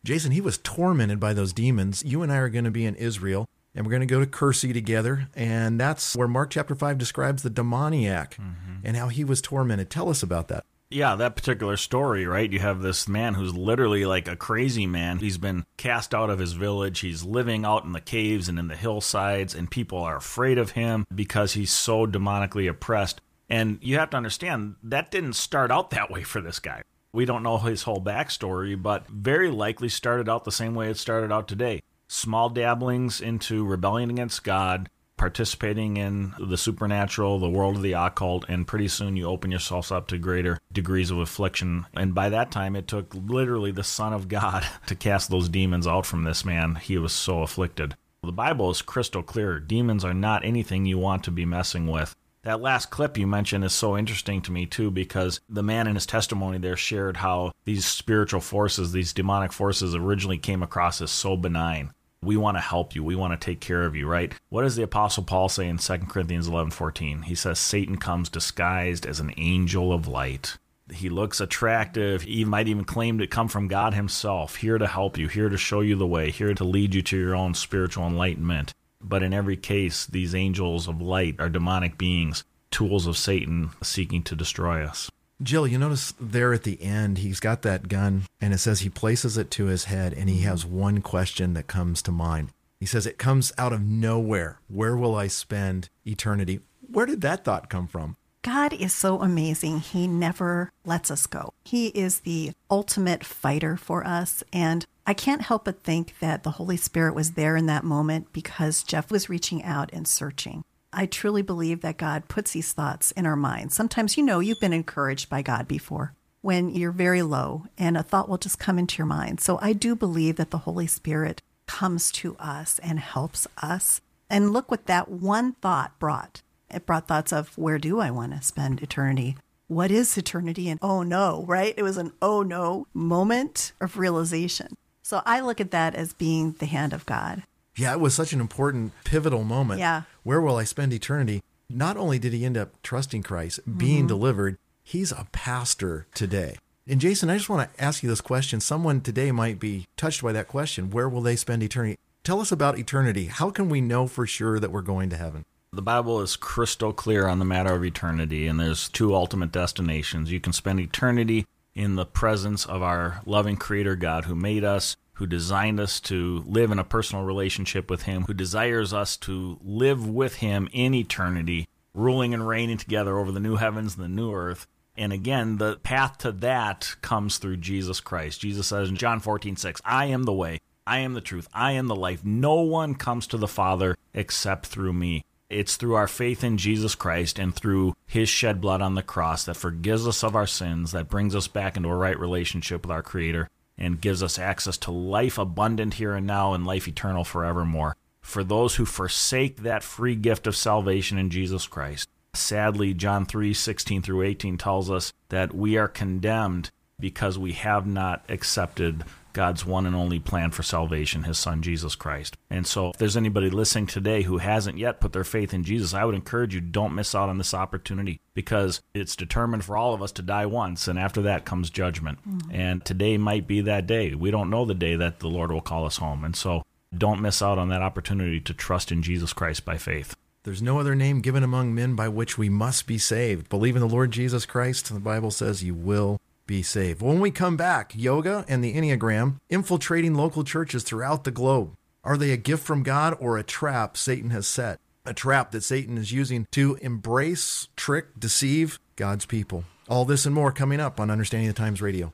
[0.04, 2.04] Jason, he was tormented by those demons.
[2.06, 4.26] You and I are going to be in Israel and we're going to go to
[4.26, 5.28] Kursi together.
[5.36, 8.86] And that's where Mark chapter 5 describes the demoniac mm-hmm.
[8.86, 9.90] and how he was tormented.
[9.90, 10.66] Tell us about that.
[10.92, 12.52] Yeah, that particular story, right?
[12.52, 15.20] You have this man who's literally like a crazy man.
[15.20, 17.02] He's been cast out of his village.
[17.02, 20.72] He's living out in the caves and in the hillsides, and people are afraid of
[20.72, 23.22] him because he's so demonically oppressed.
[23.50, 26.82] And you have to understand that didn't start out that way for this guy.
[27.14, 30.98] We don't know his whole backstory, but very likely started out the same way it
[30.98, 31.82] started out today.
[32.08, 38.46] Small dabblings into rebellion against God, participating in the supernatural, the world of the occult,
[38.48, 41.86] and pretty soon you open yourselves up to greater degrees of affliction.
[41.94, 45.86] And by that time, it took literally the Son of God to cast those demons
[45.86, 46.76] out from this man.
[46.76, 47.96] He was so afflicted.
[48.24, 49.60] The Bible is crystal clear.
[49.60, 52.16] Demons are not anything you want to be messing with.
[52.44, 55.96] That last clip you mentioned is so interesting to me, too, because the man in
[55.96, 61.12] his testimony there shared how these spiritual forces, these demonic forces, originally came across as
[61.12, 63.04] so benign we want to help you.
[63.04, 64.34] We want to take care of you, right?
[64.50, 67.24] What does the apostle Paul say in 2 Corinthians 11, 14?
[67.24, 70.58] He says Satan comes disguised as an angel of light.
[70.92, 72.24] He looks attractive.
[72.24, 75.58] He might even claim to come from God himself, here to help you, here to
[75.58, 78.74] show you the way, here to lead you to your own spiritual enlightenment.
[79.02, 84.24] But in every case, these angels of light are demonic beings, tools of Satan seeking
[84.24, 85.10] to destroy us.
[85.42, 88.90] Jill, you notice there at the end, he's got that gun and it says he
[88.90, 90.50] places it to his head and he mm-hmm.
[90.50, 92.50] has one question that comes to mind.
[92.80, 94.60] He says, It comes out of nowhere.
[94.68, 96.62] Where will I spend eternity?
[96.92, 98.16] Where did that thought come from?
[98.42, 99.80] God is so amazing.
[99.80, 101.54] He never lets us go.
[101.66, 104.44] He is the ultimate fighter for us.
[104.54, 108.32] And I can't help but think that the Holy Spirit was there in that moment
[108.32, 110.64] because Jeff was reaching out and searching.
[110.92, 113.76] I truly believe that God puts these thoughts in our minds.
[113.76, 118.04] Sometimes, you know, you've been encouraged by God before when you're very low and a
[118.04, 119.42] thought will just come into your mind.
[119.42, 124.02] So I do believe that the Holy Spirit comes to us and helps us.
[124.30, 126.42] And look what that one thought brought.
[126.72, 129.38] It brought thoughts of where do I want to spend eternity?
[129.68, 130.70] What is eternity?
[130.70, 131.74] And oh no, right?
[131.78, 134.76] It was an oh no moment of realization.
[135.04, 137.44] So I look at that as being the hand of God.
[137.78, 139.80] Yeah, it was such an important, pivotal moment.
[139.80, 140.04] Yeah.
[140.24, 141.42] Where will I spend eternity?
[141.70, 144.08] Not only did he end up trusting Christ, being mm-hmm.
[144.08, 146.58] delivered, he's a pastor today.
[146.88, 148.60] And Jason, I just want to ask you this question.
[148.60, 150.90] Someone today might be touched by that question.
[150.90, 151.98] Where will they spend eternity?
[152.24, 153.26] Tell us about eternity.
[153.26, 155.46] How can we know for sure that we're going to heaven?
[155.72, 160.32] The Bible is crystal clear on the matter of eternity, and there's two ultimate destinations.
[160.32, 164.98] You can spend eternity in the presence of our loving Creator God who made us,
[165.20, 169.60] who designed us to live in a personal relationship with Him, who desires us to
[169.62, 174.10] live with Him in eternity, ruling and reigning together over the new heavens and the
[174.10, 174.66] new earth.
[174.96, 178.40] And again, the path to that comes through Jesus Christ.
[178.40, 181.74] Jesus says in John 14, 6, I am the way, I am the truth, I
[181.74, 182.24] am the life.
[182.24, 185.26] No one comes to the Father except through me.
[185.50, 189.44] It's through our faith in Jesus Christ and through his shed blood on the cross
[189.46, 192.92] that forgives us of our sins, that brings us back into a right relationship with
[192.92, 193.50] our Creator,
[193.80, 197.96] and gives us access to life abundant here and now and life eternal forevermore.
[198.22, 203.54] For those who forsake that free gift of salvation in Jesus Christ, Sadly, John 3
[203.54, 209.66] 16 through 18 tells us that we are condemned because we have not accepted God's
[209.66, 212.38] one and only plan for salvation, his son Jesus Christ.
[212.50, 215.94] And so, if there's anybody listening today who hasn't yet put their faith in Jesus,
[215.94, 219.94] I would encourage you don't miss out on this opportunity because it's determined for all
[219.94, 222.20] of us to die once, and after that comes judgment.
[222.28, 222.52] Mm-hmm.
[222.54, 224.16] And today might be that day.
[224.16, 226.24] We don't know the day that the Lord will call us home.
[226.24, 226.64] And so,
[226.96, 230.16] don't miss out on that opportunity to trust in Jesus Christ by faith.
[230.44, 233.50] There's no other name given among men by which we must be saved.
[233.50, 237.00] Believe in the Lord Jesus Christ, the Bible says you will be saved.
[237.00, 241.76] When we come back, yoga and the Enneagram infiltrating local churches throughout the globe.
[242.04, 244.80] Are they a gift from God or a trap Satan has set?
[245.06, 249.64] A trap that Satan is using to embrace, trick, deceive God's people.
[249.88, 252.14] All this and more coming up on Understanding the Times Radio.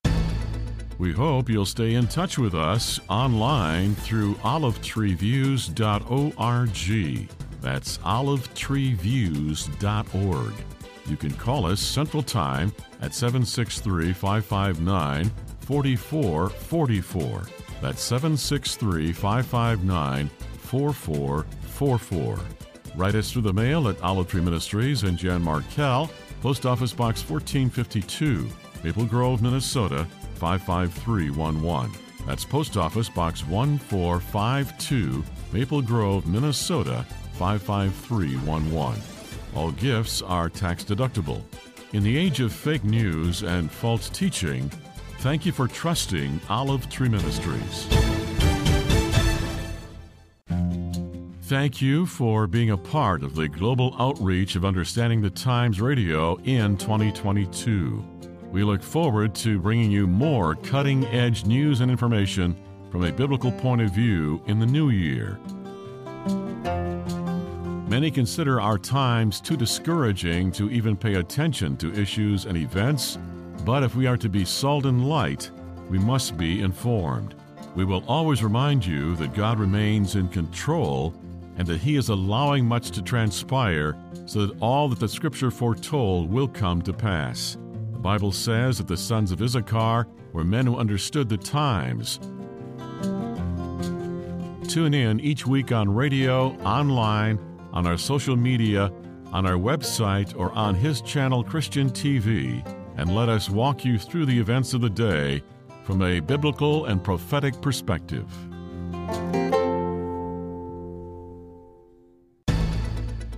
[0.98, 7.30] We hope you'll stay in touch with us online through olivetreeviews.org.
[7.62, 10.75] That's olivetreeviews.org.
[11.08, 17.44] You can call us Central Time at 763 559 4444.
[17.82, 22.40] That's 763 559 4444.
[22.96, 26.10] Write us through the mail at Olive Tree Ministries and Jan Markell,
[26.42, 28.50] Post Office Box 1452,
[28.84, 31.92] Maple Grove, Minnesota 55311.
[32.26, 39.15] That's Post Office Box 1452, Maple Grove, Minnesota 55311.
[39.56, 41.42] All gifts are tax deductible.
[41.94, 44.70] In the age of fake news and false teaching,
[45.20, 47.88] thank you for trusting Olive Tree Ministries.
[51.44, 56.36] Thank you for being a part of the global outreach of Understanding the Times Radio
[56.44, 58.04] in 2022.
[58.52, 62.58] We look forward to bringing you more cutting edge news and information
[62.92, 65.40] from a biblical point of view in the new year.
[67.96, 73.18] Many consider our times too discouraging to even pay attention to issues and events,
[73.64, 75.50] but if we are to be salt and light,
[75.90, 77.36] we must be informed.
[77.74, 81.14] We will always remind you that God remains in control
[81.58, 86.30] and that He is allowing much to transpire so that all that the Scripture foretold
[86.30, 87.56] will come to pass.
[87.94, 92.20] The Bible says that the sons of Issachar were men who understood the times.
[94.68, 97.40] Tune in each week on radio, online,
[97.76, 98.92] on our social media,
[99.32, 102.66] on our website, or on his channel Christian TV,
[102.98, 105.44] and let us walk you through the events of the day
[105.84, 108.26] from a biblical and prophetic perspective.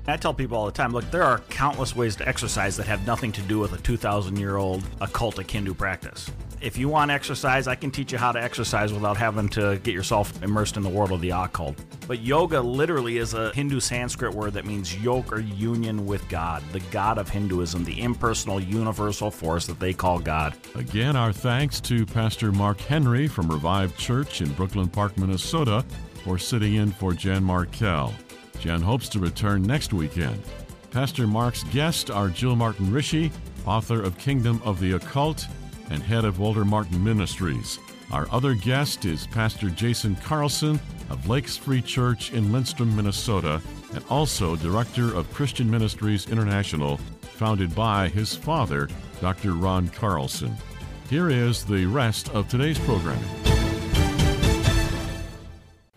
[0.08, 3.06] I tell people all the time look, there are countless ways to exercise that have
[3.06, 7.67] nothing to do with a 2,000 year old occultic Hindu practice if you want exercise,
[7.67, 10.89] I can teach you how to exercise without having to get yourself immersed in the
[10.89, 11.78] world of the occult.
[12.08, 16.63] But yoga literally is a Hindu Sanskrit word that means yoke or union with God,
[16.72, 20.56] the God of Hinduism, the impersonal universal force that they call God.
[20.76, 25.86] Again, our thanks to Pastor Mark Henry from Revived Church in Brooklyn Park, Minnesota,
[26.24, 28.13] for sitting in for Jan Markell.
[28.60, 30.41] Jan hopes to return next weekend.
[30.91, 33.32] Pastor Mark's guests are Jill Martin Rische,
[33.65, 35.46] author of Kingdom of the Occult
[35.89, 37.80] and head of Walter Martin Ministries.
[38.12, 43.62] Our other guest is Pastor Jason Carlson of Lakes Free Church in Lindstrom, Minnesota,
[43.93, 48.89] and also director of Christian Ministries International, founded by his father,
[49.22, 49.54] Dr.
[49.54, 50.56] Ron Carlson.
[51.10, 53.46] Here is the rest of today's programming.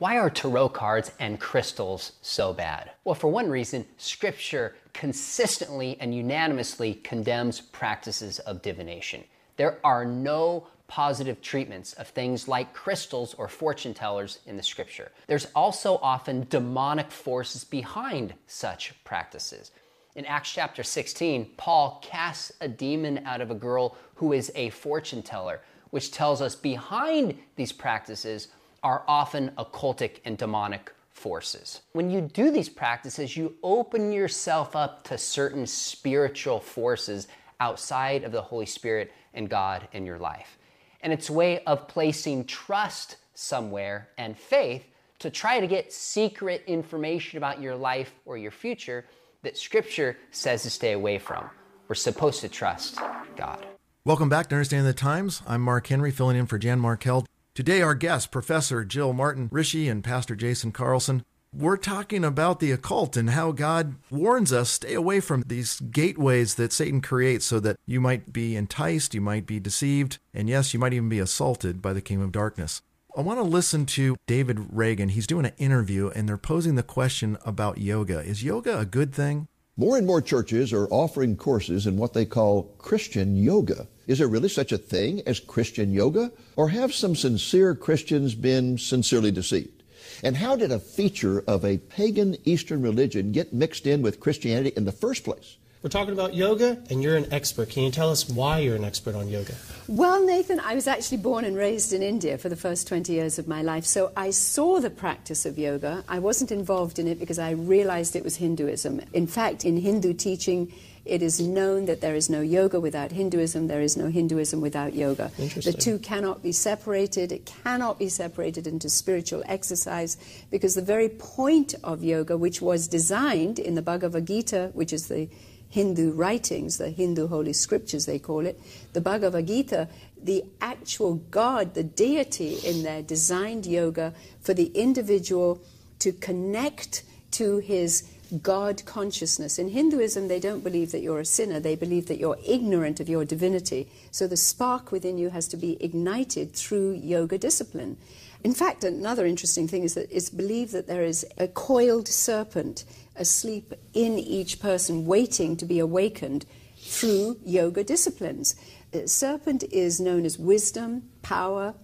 [0.01, 2.93] Why are tarot cards and crystals so bad?
[3.05, 9.25] Well, for one reason, Scripture consistently and unanimously condemns practices of divination.
[9.59, 15.13] There are no positive treatments of things like crystals or fortune tellers in the scripture.
[15.27, 19.71] There's also often demonic forces behind such practices.
[20.17, 24.71] In Acts chapter 16, Paul casts a demon out of a girl who is a
[24.71, 25.61] fortune teller,
[25.91, 28.49] which tells us behind these practices
[28.83, 31.83] are often occultic and demonic forces.
[31.93, 37.29] When you do these practices, you open yourself up to certain spiritual forces
[37.61, 40.59] outside of the Holy Spirit and God in your life.
[41.03, 44.87] And it's a way of placing trust somewhere and faith
[45.19, 49.05] to try to get secret information about your life or your future
[49.43, 51.49] that Scripture says to stay away from.
[51.89, 52.99] We're supposed to trust
[53.37, 53.67] God.
[54.05, 55.43] Welcome back to Understanding the Times.
[55.47, 57.27] I'm Mark Henry, filling in for Jan Markell.
[57.61, 62.73] Today, our guests, Professor Jill Martin Rische and Pastor Jason Carlson, we're talking about the
[62.73, 67.61] occult and how God warns us stay away from these gateways that Satan creates so
[67.61, 71.19] that you might be enticed, you might be deceived, and yes, you might even be
[71.19, 72.81] assaulted by the kingdom of darkness.
[73.15, 75.11] I want to listen to David Reagan.
[75.11, 78.21] He's doing an interview and they're posing the question about yoga.
[78.21, 79.49] Is yoga a good thing?
[79.77, 83.87] More and more churches are offering courses in what they call Christian yoga.
[84.11, 86.33] Is there really such a thing as Christian yoga?
[86.57, 89.85] Or have some sincere Christians been sincerely deceived?
[90.25, 94.73] And how did a feature of a pagan Eastern religion get mixed in with Christianity
[94.77, 95.59] in the first place?
[95.81, 97.71] We're talking about yoga, and you're an expert.
[97.71, 99.55] Can you tell us why you're an expert on yoga?
[99.87, 103.39] Well, Nathan, I was actually born and raised in India for the first 20 years
[103.39, 106.05] of my life, so I saw the practice of yoga.
[106.09, 109.01] I wasn't involved in it because I realized it was Hinduism.
[109.13, 110.73] In fact, in Hindu teaching,
[111.05, 114.95] it is known that there is no yoga without Hinduism, there is no Hinduism without
[114.95, 115.31] yoga.
[115.39, 117.33] The two cannot be separated.
[117.33, 120.17] It cannot be separated into spiritual exercise
[120.51, 125.09] because the very point of yoga, which was designed in the Bhagavad Gita, which is
[125.09, 125.29] the
[125.71, 128.61] Hindu writings, the Hindu holy scriptures, they call it,
[128.93, 129.89] the Bhagavad Gita,
[130.23, 135.61] the actual God, the deity in there, designed yoga for the individual
[136.01, 139.59] to connect to his God consciousness.
[139.59, 143.09] In Hinduism, they don't believe that you're a sinner, they believe that you're ignorant of
[143.09, 143.89] your divinity.
[144.11, 147.97] So the spark within you has to be ignited through yoga discipline.
[148.43, 152.85] In fact, another interesting thing is that it's believed that there is a coiled serpent
[153.17, 156.47] asleep in each person, waiting to be awakened
[156.79, 158.57] through yoga disciplines.
[158.93, 161.75] The serpent is known as wisdom, power,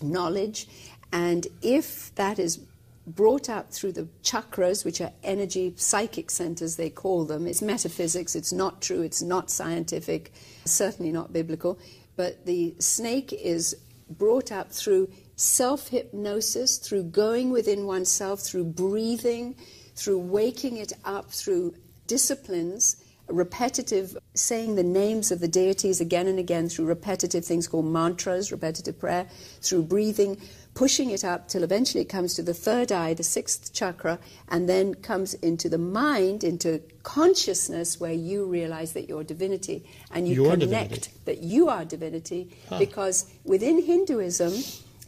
[0.00, 0.68] knowledge,
[1.12, 2.60] and if that is
[3.06, 8.34] brought up through the chakras, which are energy psychic centers, they call them, it's metaphysics,
[8.34, 10.32] it's not true, it's not scientific,
[10.64, 11.78] certainly not biblical,
[12.16, 13.76] but the snake is
[14.10, 19.54] brought up through self hypnosis, through going within oneself, through breathing,
[19.94, 21.74] through waking it up through
[22.06, 22.96] disciplines,
[23.28, 28.52] repetitive saying the names of the deities again and again through repetitive things called mantras,
[28.52, 29.26] repetitive prayer,
[29.60, 30.40] through breathing,
[30.76, 34.68] pushing it up till eventually it comes to the third eye, the sixth chakra, and
[34.68, 40.44] then comes into the mind, into consciousness where you realize that you're divinity and you
[40.44, 41.10] connect divinity.
[41.24, 42.78] that you are divinity Huh.
[42.78, 44.52] because within Hinduism,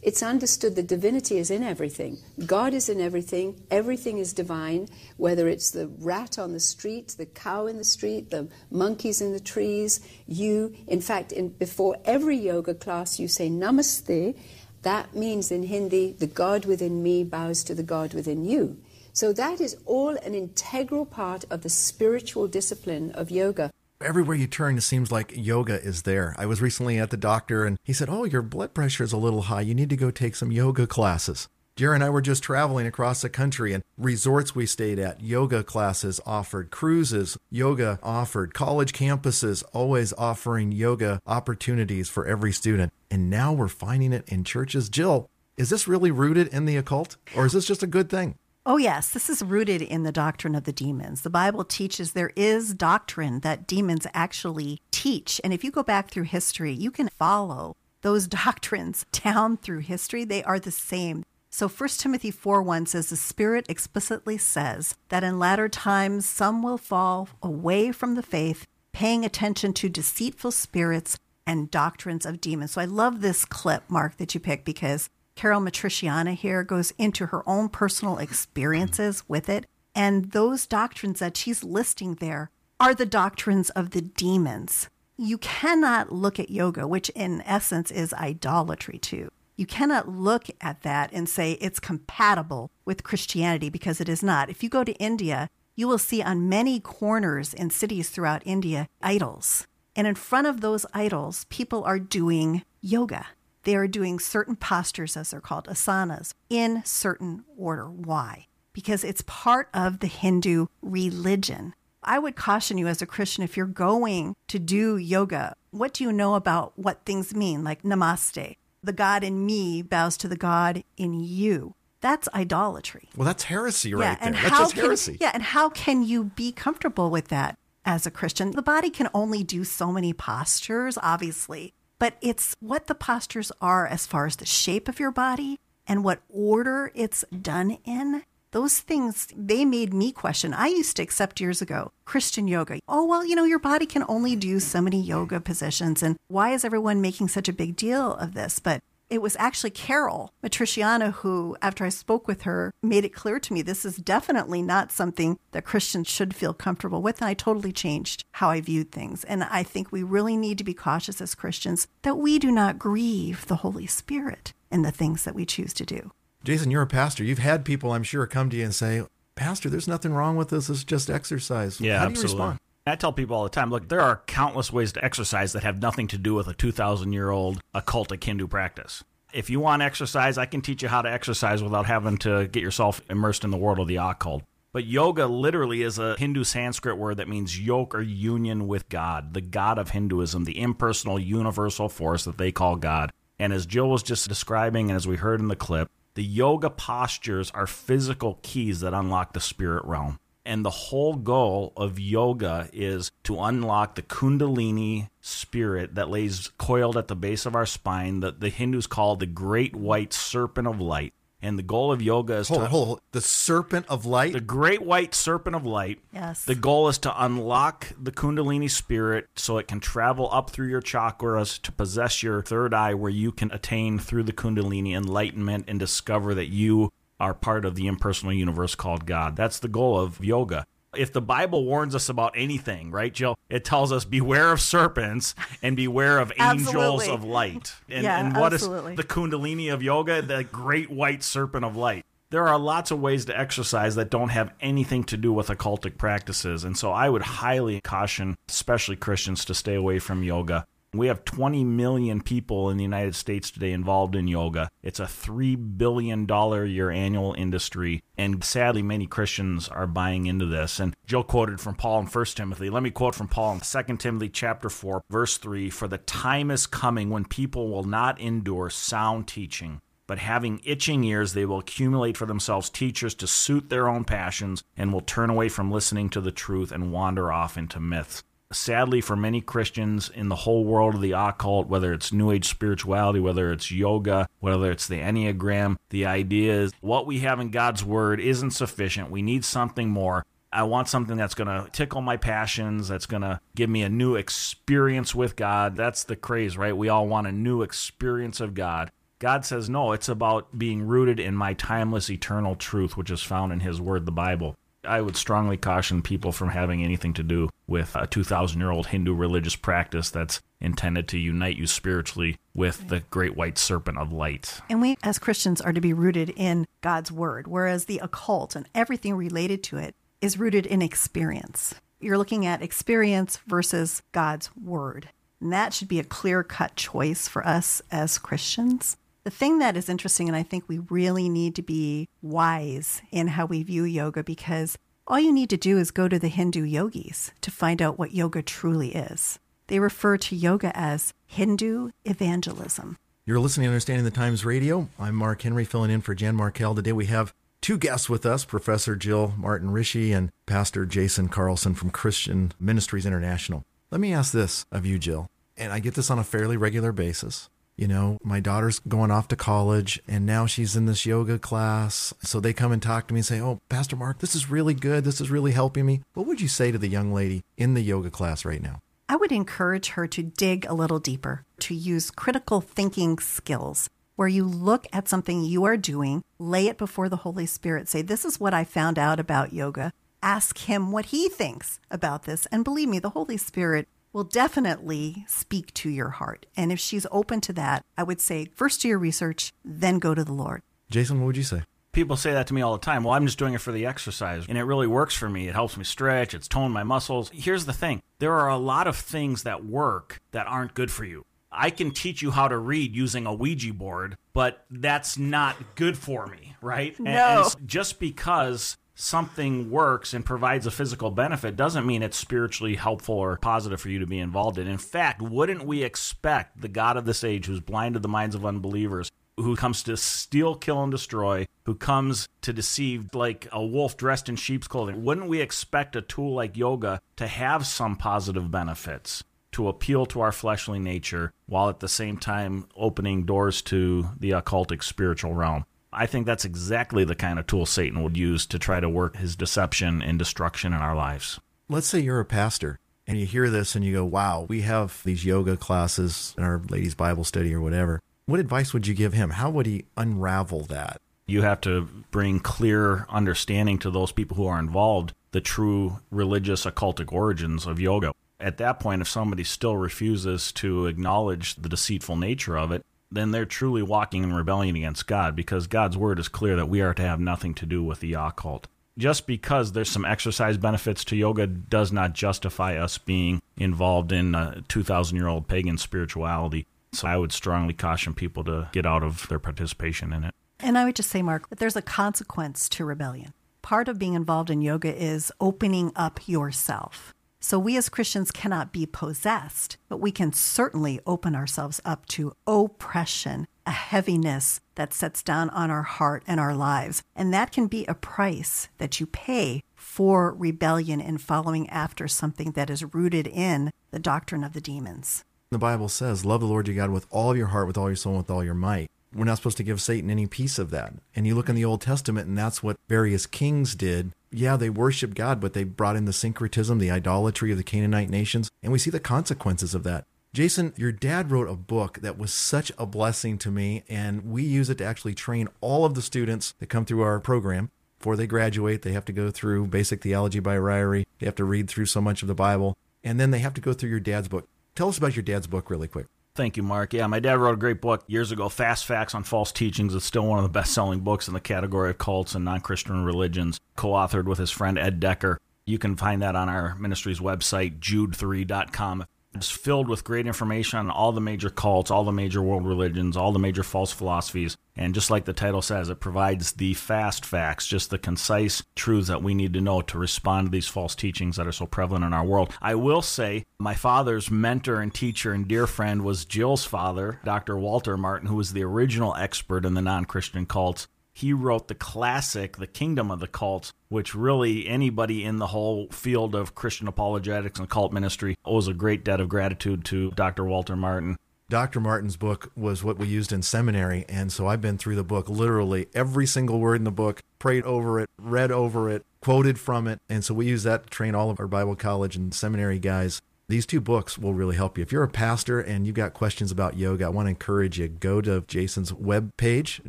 [0.01, 2.17] it's understood that divinity is in everything.
[2.45, 3.61] God is in everything.
[3.69, 8.31] Everything is divine, whether it's the rat on the street, the cow in the street,
[8.31, 10.73] the monkeys in the trees, you.
[10.87, 14.35] In fact, in, before every yoga class, you say namaste.
[14.83, 18.77] That means in Hindi, the God within me bows to the God within you.
[19.13, 23.71] So that is all an integral part of the spiritual discipline of yoga.
[24.01, 26.33] Everywhere you turn, it seems like yoga is there.
[26.37, 29.17] I was recently at the doctor and he said, Oh, your blood pressure is a
[29.17, 29.61] little high.
[29.61, 31.49] You need to go take some yoga classes.
[31.79, 35.63] Jerry and I were just traveling across the country and resorts we stayed at, yoga
[35.63, 42.91] classes offered, cruises, yoga offered, college campuses always offering yoga opportunities for every student.
[43.09, 44.89] And now we're finding it in churches.
[44.89, 48.35] Jill, is this really rooted in the occult or is this just a good thing?
[48.65, 51.21] Oh, yes, this is rooted in the doctrine of the demons.
[51.21, 55.39] The Bible teaches there is doctrine that demons actually teach.
[55.45, 60.25] And if you go back through history, you can follow those doctrines down through history.
[60.25, 61.23] They are the same.
[61.49, 66.61] So 1 Timothy 4 1 says, The Spirit explicitly says that in latter times some
[66.61, 72.71] will fall away from the faith, paying attention to deceitful spirits and doctrines of demons.
[72.71, 77.27] So I love this clip, Mark, that you picked because Caryl Matrisciana here goes into
[77.27, 79.65] her own personal experiences with it.
[79.95, 84.87] And those doctrines that she's listing there are the doctrines of the demons.
[85.17, 89.31] You cannot look at yoga, which in essence is idolatry too.
[89.59, 94.49] You cannot look at that and say it's compatible with Christianity because it is not.
[94.49, 98.87] If you go to India, you will see on many corners in cities throughout India
[99.01, 99.67] idols.
[99.97, 103.25] And in front of those idols, people are doing yoga.
[103.63, 107.89] They are doing certain postures, as they're called, asanas, in certain order.
[107.89, 108.47] Why?
[108.71, 111.73] Because it's part of the Hindu religion.
[112.01, 116.05] I would caution you as a Christian if you're going to do yoga, what do
[116.05, 118.55] you know about what things mean, like namaste?
[118.81, 121.75] The God in me bows to the God in you.
[122.01, 123.09] That's idolatry.
[123.15, 124.43] Well, that's heresy right and there.
[124.43, 125.17] That's just can, heresy.
[125.19, 128.51] Yeah, and how can you be comfortable with that as a Christian?
[128.51, 133.85] The body can only do so many postures, obviously, but it's what the postures are
[133.85, 138.23] as far as the shape of your body and what order it's done in.
[138.51, 140.55] Those things, they made me question.
[140.55, 142.79] I used to accept years ago Christian yoga.
[142.87, 146.01] Oh, well, you know, your body can only do so many yoga positions.
[146.01, 148.57] And why is everyone making such a big deal of this?
[148.57, 153.39] But it was actually Caryl Matrisciana who, after I spoke with her, made it clear
[153.39, 157.21] to me this is definitely not something that Christians should feel comfortable with.
[157.21, 159.23] And I totally changed how I viewed things.
[159.23, 162.79] And I think we really need to be cautious as Christians that we do not
[162.79, 166.11] grieve the Holy Spirit in the things that we choose to do.
[166.43, 167.23] Jason, you're a pastor.
[167.23, 169.03] You've had people, I'm sure, come to you and say,
[169.35, 170.69] Pastor, there's nothing wrong with this.
[170.69, 171.79] It's just exercise.
[171.79, 172.31] Yeah, How do absolutely.
[172.31, 172.59] you respond?
[172.87, 175.81] I tell people all the time look, there are countless ways to exercise that have
[175.81, 179.03] nothing to do with a 2,000 year old occultic Hindu practice.
[179.31, 182.63] If you want exercise, I can teach you how to exercise without having to get
[182.63, 184.43] yourself immersed in the world of the occult.
[184.71, 189.33] But yoga literally is a Hindu Sanskrit word that means yoke or union with God,
[189.33, 193.11] the God of Hinduism, the impersonal universal force that they call God.
[193.37, 196.69] And as Jill was just describing, and as we heard in the clip, the yoga
[196.69, 200.19] postures are physical keys that unlock the spirit realm.
[200.45, 206.97] And the whole goal of yoga is to unlock the Kundalini spirit that lays coiled
[206.97, 210.81] at the base of our spine, that the Hindus call the great white serpent of
[210.81, 211.13] light.
[211.41, 213.01] And the goal of yoga is Hold to on, hold.
[213.13, 214.33] The serpent of light?
[214.33, 215.99] the great white serpent of light.
[216.13, 216.43] Yes.
[216.43, 220.81] The goal is to unlock the Kundalini spirit so it can travel up through your
[220.81, 225.79] chakras to possess your third eye, where you can attain through the Kundalini enlightenment and
[225.79, 229.35] discover that you are part of the impersonal universe called God.
[229.35, 230.65] That's the goal of yoga.
[230.95, 235.35] If the Bible warns us about anything, right, Jill, it tells us beware of serpents
[235.61, 237.73] and beware of angels of light.
[237.87, 238.95] And, Yeah, and what is absolutely.
[238.95, 240.21] the Kundalini of yoga?
[240.21, 242.05] The great white serpent of light.
[242.31, 245.97] There are lots of ways to exercise that don't have anything to do with occultic
[245.97, 246.63] practices.
[246.63, 250.65] And so I would highly caution, especially Christians, to stay away from yoga.
[250.91, 254.69] We have 20 million people in the United States today involved in yoga.
[254.81, 256.27] It's a $3 billion
[256.67, 258.01] year annual industry.
[258.17, 260.79] And sadly, many Christians are buying into this.
[260.79, 262.71] And Joe quoted from Paul in 1 Timothy.
[262.71, 266.49] Let me quote from Paul in 2 Timothy chapter 4, verse 3 For the time
[266.49, 269.81] is coming when people will not endure sound teaching.
[270.07, 274.63] But having itching ears, they will accumulate for themselves teachers to suit their own passions
[274.75, 279.01] and will turn away from listening to the truth and wander off into myths sadly
[279.01, 283.19] for many Christians in the whole world of the occult, whether it's New Age spirituality,
[283.19, 287.83] whether it's yoga, whether it's the Enneagram, the idea is what we have in God's
[287.83, 289.11] Word isn't sufficient.
[289.11, 290.25] We need something more.
[290.51, 293.89] I want something that's going to tickle my passions, that's going to give me a
[293.89, 295.75] new experience with God.
[295.75, 296.75] That's the craze, right?
[296.75, 298.89] We all want a new experience of God.
[299.19, 303.53] God says, no, it's about being rooted in my timeless, eternal truth, which is found
[303.53, 304.55] in His Word, the Bible.
[304.83, 308.87] I would strongly caution people from having anything to do with a 2,000 year old
[308.87, 314.11] Hindu religious practice that's intended to unite you spiritually with the great white serpent of
[314.11, 314.61] light.
[314.69, 318.67] And we, as Christians, are to be rooted in God's word, whereas the occult and
[318.73, 321.75] everything related to it is rooted in experience.
[321.99, 325.09] You're looking at experience versus God's word.
[325.41, 328.97] And that should be a clear cut choice for us as Christians.
[329.29, 333.27] The thing that is interesting, and I think we really need to be wise in
[333.27, 334.75] how we view yoga because
[335.05, 338.11] all you need to do is go to the Hindu yogis to find out what
[338.11, 339.37] yoga truly is.
[339.67, 342.97] They refer to yoga as Hindu evangelism.
[343.23, 344.89] You're listening to Understanding the Times Radio.
[344.97, 346.75] I'm Mark Henry filling in for Jan Markell.
[346.75, 351.75] Today we have two guests with us Professor Jill Martin Rische and Pastor Jason Carlson
[351.75, 353.63] from Christian Ministries International.
[353.91, 356.91] Let me ask this of you, Jill, and I get this on a fairly regular
[356.91, 357.47] basis.
[357.79, 362.13] You know, my daughter's going off to college and now she's in this yoga class.
[362.21, 364.73] So they come and talk to me and say, Oh, Pastor Mark, this is really
[364.73, 365.05] good.
[365.05, 366.01] This is really helping me.
[366.13, 368.81] What would you say to the young lady in the yoga class right now?
[369.07, 374.27] I would encourage her to dig a little deeper, to use critical thinking skills where
[374.27, 378.25] you look at something you are doing, lay it before the Holy Spirit, say, This
[378.25, 379.93] is what I found out about yoga.
[380.21, 382.45] Ask him what he thinks about this.
[382.47, 386.45] And believe me, the Holy Spirit will definitely speak to your heart.
[386.57, 390.15] And if she's open to that, I would say first do your research, then go
[390.15, 390.61] to the Lord.
[390.89, 391.61] Jason, what would you say?
[391.91, 393.03] People say that to me all the time.
[393.03, 395.47] Well, I'm just doing it for the exercise, and it really works for me.
[395.47, 397.31] It helps me stretch, it's toned my muscles.
[397.33, 401.03] Here's the thing there are a lot of things that work that aren't good for
[401.03, 401.25] you.
[401.51, 405.97] I can teach you how to read using a Ouija board, but that's not good
[405.97, 406.95] for me, right?
[406.99, 407.49] And- No.
[407.57, 413.15] and just because something works and provides a physical benefit doesn't mean it's spiritually helpful
[413.15, 414.67] or positive for you to be involved in.
[414.67, 418.45] In fact, wouldn't we expect the God of this age who's blinded the minds of
[418.45, 423.95] unbelievers, who comes to steal, kill, and destroy, who comes to deceive like a wolf
[423.95, 428.51] dressed in sheep's clothing, wouldn't we expect a tool like yoga to have some positive
[428.51, 429.23] benefits?
[429.53, 434.31] To appeal to our fleshly nature while at the same time opening doors to the
[434.31, 435.65] occultic spiritual realm.
[435.91, 439.17] I think that's exactly the kind of tool Satan would use to try to work
[439.17, 441.39] his deception and destruction in our lives.
[441.67, 445.01] Let's say you're a pastor and you hear this and you go, wow, we have
[445.03, 448.01] these yoga classes in our ladies' Bible study or whatever.
[448.27, 449.31] What advice would you give him?
[449.31, 451.01] How would he unravel that?
[451.25, 456.65] You have to bring clear understanding to those people who are involved the true religious
[456.65, 458.11] occultic origins of yoga.
[458.39, 463.31] At that point, if somebody still refuses to acknowledge the deceitful nature of it, then
[463.31, 466.93] they're truly walking in rebellion against God because God's word is clear that we are
[466.93, 468.67] to have nothing to do with the occult.
[468.97, 474.35] Just because there's some exercise benefits to yoga does not justify us being involved in
[474.35, 476.67] a 2,000 year old pagan spirituality.
[476.91, 480.33] So I would strongly caution people to get out of their participation in it.
[480.59, 483.33] And I would just say, Mark, that there's a consequence to rebellion.
[483.61, 487.13] Part of being involved in yoga is opening up yourself.
[487.41, 492.33] So we as Christians cannot be possessed, but we can certainly open ourselves up to
[492.45, 497.01] oppression, a heaviness that sets down on our heart and our lives.
[497.15, 502.51] And that can be a price that you pay for rebellion and following after something
[502.51, 505.23] that is rooted in the doctrine of the demons.
[505.51, 507.95] The Bible says, Love the Lord your God with all your heart, with all your
[507.95, 508.91] soul, with all your might.
[509.13, 510.93] We're not supposed to give Satan any piece of that.
[511.15, 514.11] And you look in the Old Testament, and that's what various kings did.
[514.31, 518.09] Yeah, they worship God, but they brought in the syncretism, the idolatry of the Canaanite
[518.09, 520.05] nations, and we see the consequences of that.
[520.33, 524.43] Jason, your dad wrote a book that was such a blessing to me, and we
[524.43, 527.71] use it to actually train all of the students that come through our program.
[527.97, 531.05] Before they graduate, they have to go through basic theology by Ryrie.
[531.17, 533.61] They have to read through so much of the Bible, and then they have to
[533.61, 534.47] go through your dad's book.
[534.75, 536.05] Tell us about your dad's book really quick.
[536.39, 536.93] Thank you, Mark.
[536.93, 539.93] Yeah, my dad wrote a great book years ago, Fast Facts on False Teachings.
[539.93, 542.61] It's still one of the best selling books in the category of cults and non
[542.61, 545.37] Christian religions, co authored with his friend Ed Decker.
[545.65, 549.03] You can find that on our ministry's website, jude3.com.
[549.35, 553.15] It's filled with great information on all the major cults, all the major world religions,
[553.15, 554.57] all the major false philosophies.
[554.75, 559.07] And just like the title says, it provides the fast facts, just the concise truths
[559.07, 562.05] that we need to know to respond to these false teachings that are so prevalent
[562.05, 562.53] in our world.
[562.61, 567.57] I will say, my father's mentor and teacher and dear friend was Jill's father, Dr.
[567.57, 570.87] Walter Martin, who was the original expert in the non Christian cults
[571.19, 575.89] he wrote the classic, The Kingdom of the Cults, which really anybody in the whole
[575.91, 580.45] field of Christian apologetics and cult ministry owes a great debt of gratitude to Dr.
[580.45, 581.17] Walter Martin.
[581.49, 581.81] Dr.
[581.81, 584.05] Martin's book was what we used in seminary.
[584.07, 587.65] And so I've been through the book literally every single word in the book, prayed
[587.65, 589.99] over it, read over it, quoted from it.
[590.07, 593.21] And so we use that to train all of our Bible college and seminary guys
[593.49, 594.83] these two books will really help you.
[594.83, 597.87] If you're a pastor and you've got questions about yoga, I want to encourage you
[597.87, 599.81] go to Jason's webpage,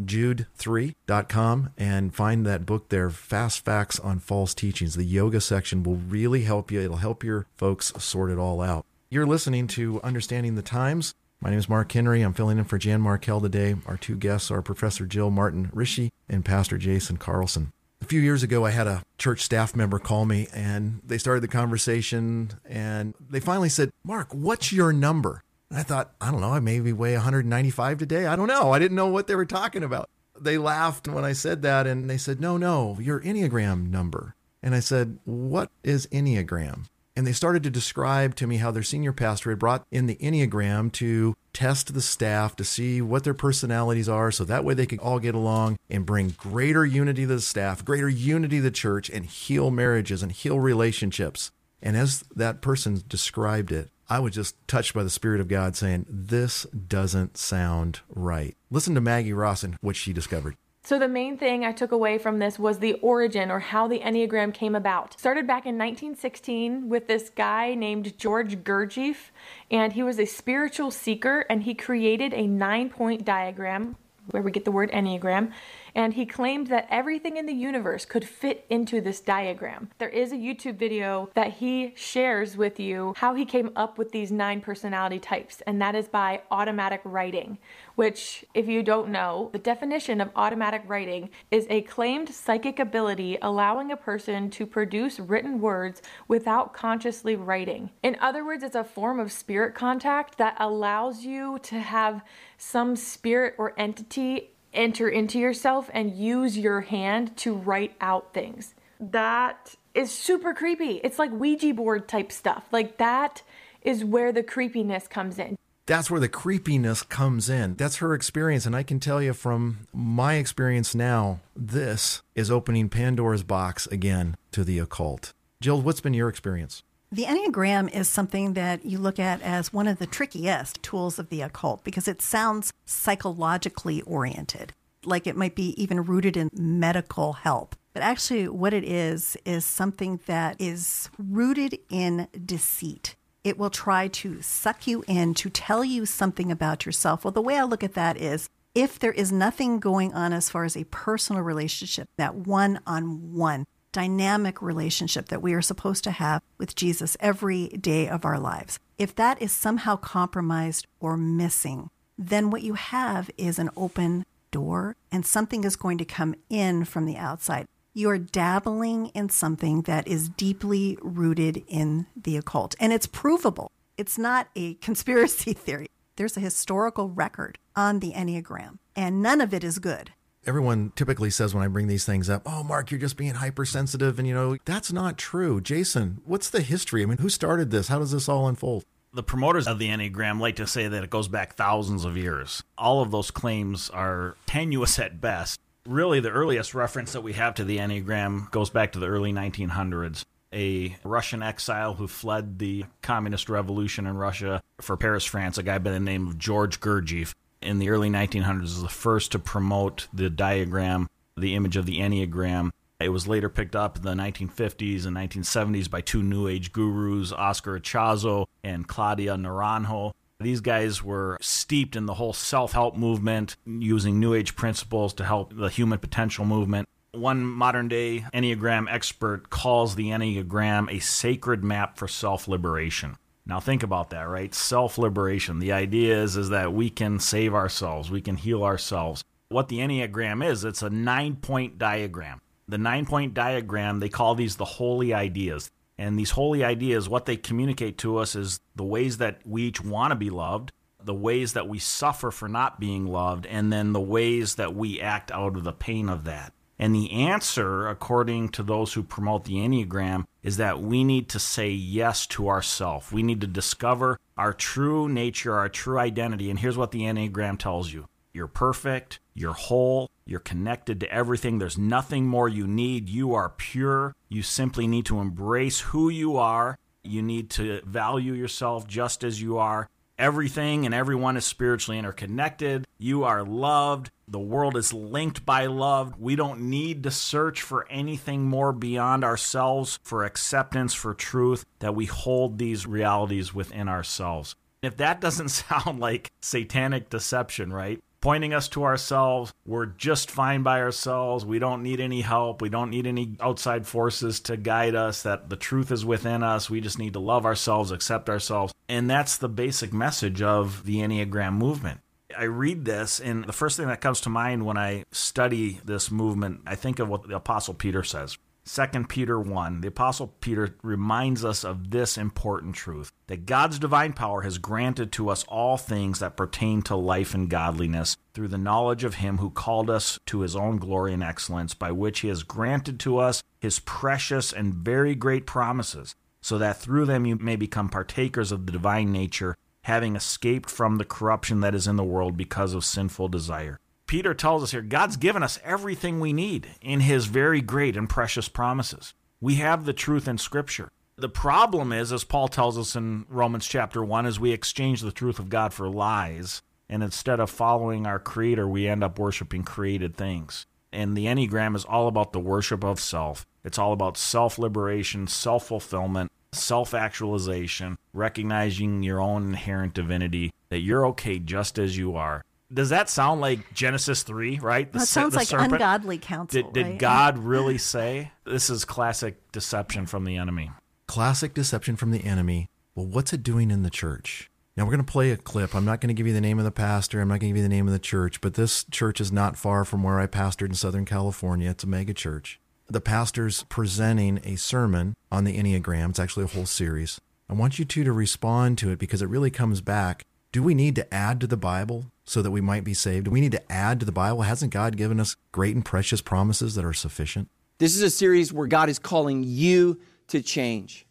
[0.03, 4.95] jude3.com, and find that book there, Fast Facts on False Teachings.
[4.95, 6.81] The yoga section will really help you.
[6.81, 8.87] It'll help your folks sort it all out.
[9.11, 11.15] You're listening to Understanding the Times.
[11.43, 12.23] My name is Mark Henry.
[12.23, 13.77] I'm filling in for Jan Markell today.
[13.85, 18.43] Our two guests are Professor Jill Martin Rische and Pastor Jason Carlson a few years
[18.43, 23.15] ago, I had a church staff member call me and they started the conversation and
[23.29, 25.43] they finally said, Mark, what's your number?
[25.71, 28.27] And I thought, I don't know, I maybe weigh 195 today.
[28.27, 28.73] I don't know.
[28.73, 30.09] I didn't know what they were talking about.
[30.39, 34.35] They laughed when I said that and they said, No, no, your Enneagram number.
[34.63, 36.87] And I said, What is Enneagram?
[37.17, 40.17] And they started to describe to me how their senior pastor had brought in the
[40.17, 44.87] Enneagram to test the staff to see what their personalities are so that way they
[44.87, 48.71] could all get along and bring greater unity to the staff, greater unity to the
[48.71, 51.51] church, and heal marriages and heal relationships.
[51.83, 55.77] And as that person described it, I was just touched by the Spirit of God
[55.77, 58.57] saying, This doesn't sound right.
[58.71, 60.57] Listen to Maggie Ross and what she discovered.
[60.83, 64.01] So, the main thing I took away from this was the origin or how the
[64.01, 65.19] Enneagram came about.
[65.19, 69.31] Started back in 1916 with this guy named George Gurdjieff,
[69.71, 73.97] and he was a spiritual seeker and he created a nine point diagram
[74.31, 75.53] where we get the word Enneagram
[75.95, 79.91] and he claimed that everything in the universe could fit into this diagram.
[79.99, 84.13] There is a YouTube video that he shares with you how he came up with
[84.13, 87.59] these nine personality types, and that is by automatic writing,
[87.95, 93.39] which, if you don't know, the definition of automatic writing is a claimed psychic ability
[93.43, 97.91] allowing a person to produce written words without consciously writing.
[98.03, 102.23] In other words, it's a form of spirit contact that allows you to have
[102.57, 108.75] some spirit or entity enter into yourself and use your hand to write out things.
[108.99, 111.01] That is super creepy.
[111.03, 112.65] It's like Ouija board type stuff.
[112.71, 113.43] Like that
[113.83, 115.57] is where the creepiness comes in.
[115.87, 117.75] That's where the creepiness comes in.
[117.75, 118.65] That's her experience.
[118.65, 124.37] And I can tell you from my experience now, this is opening Pandora's box again
[124.53, 125.33] to the occult.
[125.61, 126.85] Jill, what's been your experience?
[127.13, 131.29] The Enneagram is something that you look at as one of the trickiest tools of
[131.29, 134.75] the occult because it sounds psychologically oriented.
[135.05, 137.75] like it might be even rooted in medical help.
[137.93, 143.17] But actually, what it is, is something that is rooted in deceit.
[143.43, 147.25] It will try to suck you in to tell you something about yourself.
[147.25, 150.51] Well, the way I look at that is if there is nothing going on as
[150.51, 156.05] far as a personal relationship, that one on one dynamic relationship that we are supposed
[156.05, 161.17] to have with Jesus every day of our lives, if that is somehow compromised or
[161.17, 166.35] missing, then what you have is an open door and something is going to come
[166.49, 167.67] in from the outside.
[167.95, 173.71] You're dabbling in something that is deeply rooted in the occult and it's provable.
[173.97, 175.89] It's not a conspiracy theory.
[176.17, 180.13] There's a historical record on the Enneagram, and none of it is good.
[180.47, 184.19] Everyone typically says when I bring these things up, oh, Mark, you're just being hypersensitive.
[184.19, 185.61] And, you know, that's not true.
[185.61, 187.03] Jason, what's the history?
[187.03, 187.89] I mean, who started this?
[187.89, 188.85] How does this all unfold?
[189.13, 192.63] The promoters of the Enneagram like to say that it goes back thousands of years.
[192.79, 195.61] All of those claims are tenuous at best.
[195.85, 199.33] Really, the earliest reference that we have to the Enneagram goes back to the early
[199.33, 205.63] 1900s a Russian exile who fled the communist revolution in Russia for Paris, France, a
[205.63, 209.39] guy by the name of George Gurdjieff in the early 1900s was the first to
[209.39, 212.71] promote the diagram, the image of the Enneagram.
[213.01, 217.33] It was later picked up in the 1950s and 1970s by two New Age gurus,
[217.33, 220.13] Oscar Ichazo and Claudio Naranjo.
[220.39, 225.25] These guys were steeped in the whole self help movement, using New Age principles to
[225.25, 226.89] help the human potential movement.
[227.13, 233.17] One modern day Enneagram expert calls the Enneagram a sacred map for self liberation.
[233.51, 234.55] Now think about that, right?
[234.55, 235.59] Self liberation.
[235.59, 239.25] The idea is, is that we can save ourselves, we can heal ourselves.
[239.49, 242.41] What the Enneagram is, it's a nine point diagram.
[242.69, 245.69] The nine point diagram, they call these the holy ideas.
[245.99, 249.83] And these holy ideas, what they communicate to us is the ways that we each
[249.83, 250.71] want to be loved,
[251.03, 255.01] the ways that we suffer for not being loved, and then the ways that we
[255.01, 256.53] act out of the pain of that.
[256.81, 261.39] And the answer, according to those who promote the Enneagram, is that we need to
[261.39, 263.13] say yes to ourself.
[263.13, 266.49] We need to discover our true nature, our true identity.
[266.49, 271.59] And here's what the Enneagram tells you you're perfect, you're whole, you're connected to everything.
[271.59, 273.11] There's nothing more you need.
[273.11, 274.15] You are pure.
[274.31, 276.79] You simply need to embrace who you are.
[277.05, 279.91] You need to value yourself just as you are.
[280.21, 282.87] Everything and everyone is spiritually interconnected.
[282.99, 284.11] You are loved.
[284.29, 286.21] The world is linked by love.
[286.21, 291.95] We don't need to search for anything more beyond ourselves for acceptance, for truth, that
[291.95, 294.57] we hold these realities within ourselves.
[294.83, 297.99] If that doesn't sound like satanic deception, right?
[298.21, 301.47] Pointing us to ourselves, we're just fine by ourselves.
[301.47, 302.61] We don't need any help.
[302.61, 306.69] We don't need any outside forces to guide us, that the truth is within us.
[306.69, 308.75] We just need to love ourselves, accept ourselves.
[308.91, 312.01] And that's the basic message of the Enneagram movement.
[312.37, 316.11] I read this, and the first thing that comes to mind when I study this
[316.11, 318.37] movement, I think of what the Apostle Peter says.
[318.67, 324.13] 2 Peter 1, the Apostle Peter reminds us of this important truth that God's divine
[324.13, 328.59] power has granted to us all things that pertain to life and godliness through the
[328.59, 332.29] knowledge of Him who called us to His own glory and excellence, by which He
[332.29, 337.37] has granted to us His precious and very great promises so that through them you
[337.37, 341.97] may become partakers of the divine nature, having escaped from the corruption that is in
[341.97, 343.79] the world because of sinful desire.
[344.11, 348.09] Peter tells us here God's given us everything we need in his very great and
[348.09, 349.15] precious promises.
[349.41, 350.89] We have the truth in Scripture.
[351.15, 355.13] The problem is, as Paul tells us in Romans chapter 1, is we exchange the
[355.13, 356.61] truth of God for lies.
[356.89, 360.67] And instead of following our Creator, we end up worshiping created things.
[360.93, 363.47] And the Enneagram is all about the worship of self.
[363.63, 370.81] It's all about self liberation, self fulfillment, self actualization, recognizing your own inherent divinity, that
[370.81, 372.43] you're okay just as you are.
[372.73, 374.91] Does that sound like Genesis 3, right?
[374.91, 375.75] The, that sounds like serpent?
[375.75, 376.63] ungodly counsel.
[376.63, 376.99] Did, did right?
[376.99, 378.33] God really say?
[378.45, 380.71] This is classic deception from the enemy.
[381.07, 382.69] Classic deception from the enemy.
[382.95, 384.51] Well, what's it doing in the church?
[384.77, 385.75] Now, we're going to play a clip.
[385.75, 387.21] I'm not going to give you the name of the pastor.
[387.21, 389.33] I'm not going to give you the name of the church, but this church is
[389.33, 391.71] not far from where I pastored in Southern California.
[391.71, 392.61] It's a mega church
[392.91, 396.11] the pastor's presenting a sermon on the Enneagram.
[396.11, 397.21] It's actually a whole series.
[397.49, 400.25] I want you two to respond to it because it really comes back.
[400.53, 403.25] Do we need to add to the Bible so that we might be saved?
[403.25, 404.43] Do we need to add to the Bible?
[404.43, 407.49] Hasn't God given us great and precious promises that are sufficient?
[407.79, 411.07] This is a series where God is calling you to change.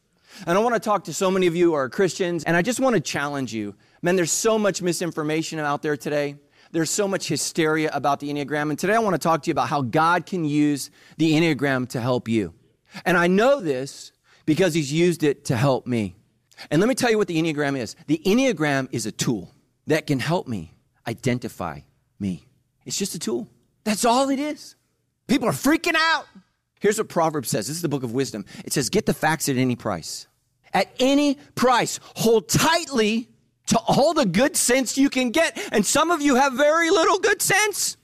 [0.48, 2.62] And I want to talk to so many of you who are Christians, and I
[2.62, 3.76] just want to challenge you.
[4.02, 6.38] Man, there's so much misinformation out there today.
[6.72, 8.70] There's so much hysteria about the Enneagram.
[8.70, 11.90] And today I want to talk to you about how God can use the Enneagram
[11.90, 12.54] to help you.
[13.04, 14.14] And I know this
[14.46, 16.16] because He's used it to help me.
[16.72, 19.54] And let me tell you what the Enneagram is the Enneagram is a tool
[19.88, 20.76] that can help me
[21.08, 21.82] identify
[22.20, 22.46] me.
[22.86, 23.48] It's just a tool.
[23.84, 24.76] That's all it is.
[25.28, 26.26] People are freaking out.
[26.80, 28.46] Here's what Proverbs says this is the book of wisdom.
[28.66, 30.28] It says, Get the facts at any price.
[30.74, 33.30] At any price, hold tightly
[33.68, 35.60] to all the good sense you can get.
[35.72, 37.98] And some of you have very little good sense.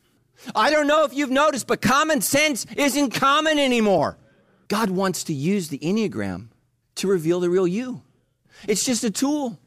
[0.55, 4.17] I don't know if you've noticed, but common sense isn't common anymore.
[4.67, 6.47] God wants to use the Enneagram
[6.95, 8.01] to reveal the real you.
[8.67, 9.59] It's just a tool.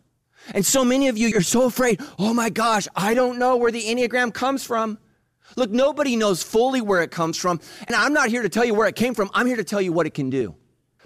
[0.55, 2.01] And so many of you, you're so afraid.
[2.18, 4.99] Oh my gosh, I don't know where the Enneagram comes from.
[5.57, 7.61] Look, nobody knows fully where it comes from.
[7.86, 9.30] And I'm not here to tell you where it came from.
[9.34, 10.55] I'm here to tell you what it can do.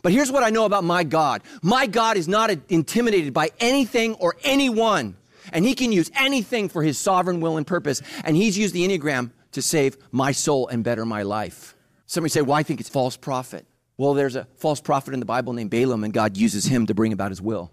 [0.03, 4.15] But here's what I know about my God my God is not intimidated by anything
[4.15, 5.17] or anyone.
[5.53, 8.01] And he can use anything for his sovereign will and purpose.
[8.25, 11.75] And he's used the Enneagram to save my soul and better my life.
[12.07, 13.67] Somebody say, well, I think it's false prophet.
[13.97, 16.95] Well, there's a false prophet in the Bible named Balaam, and God uses him to
[16.95, 17.71] bring about his will.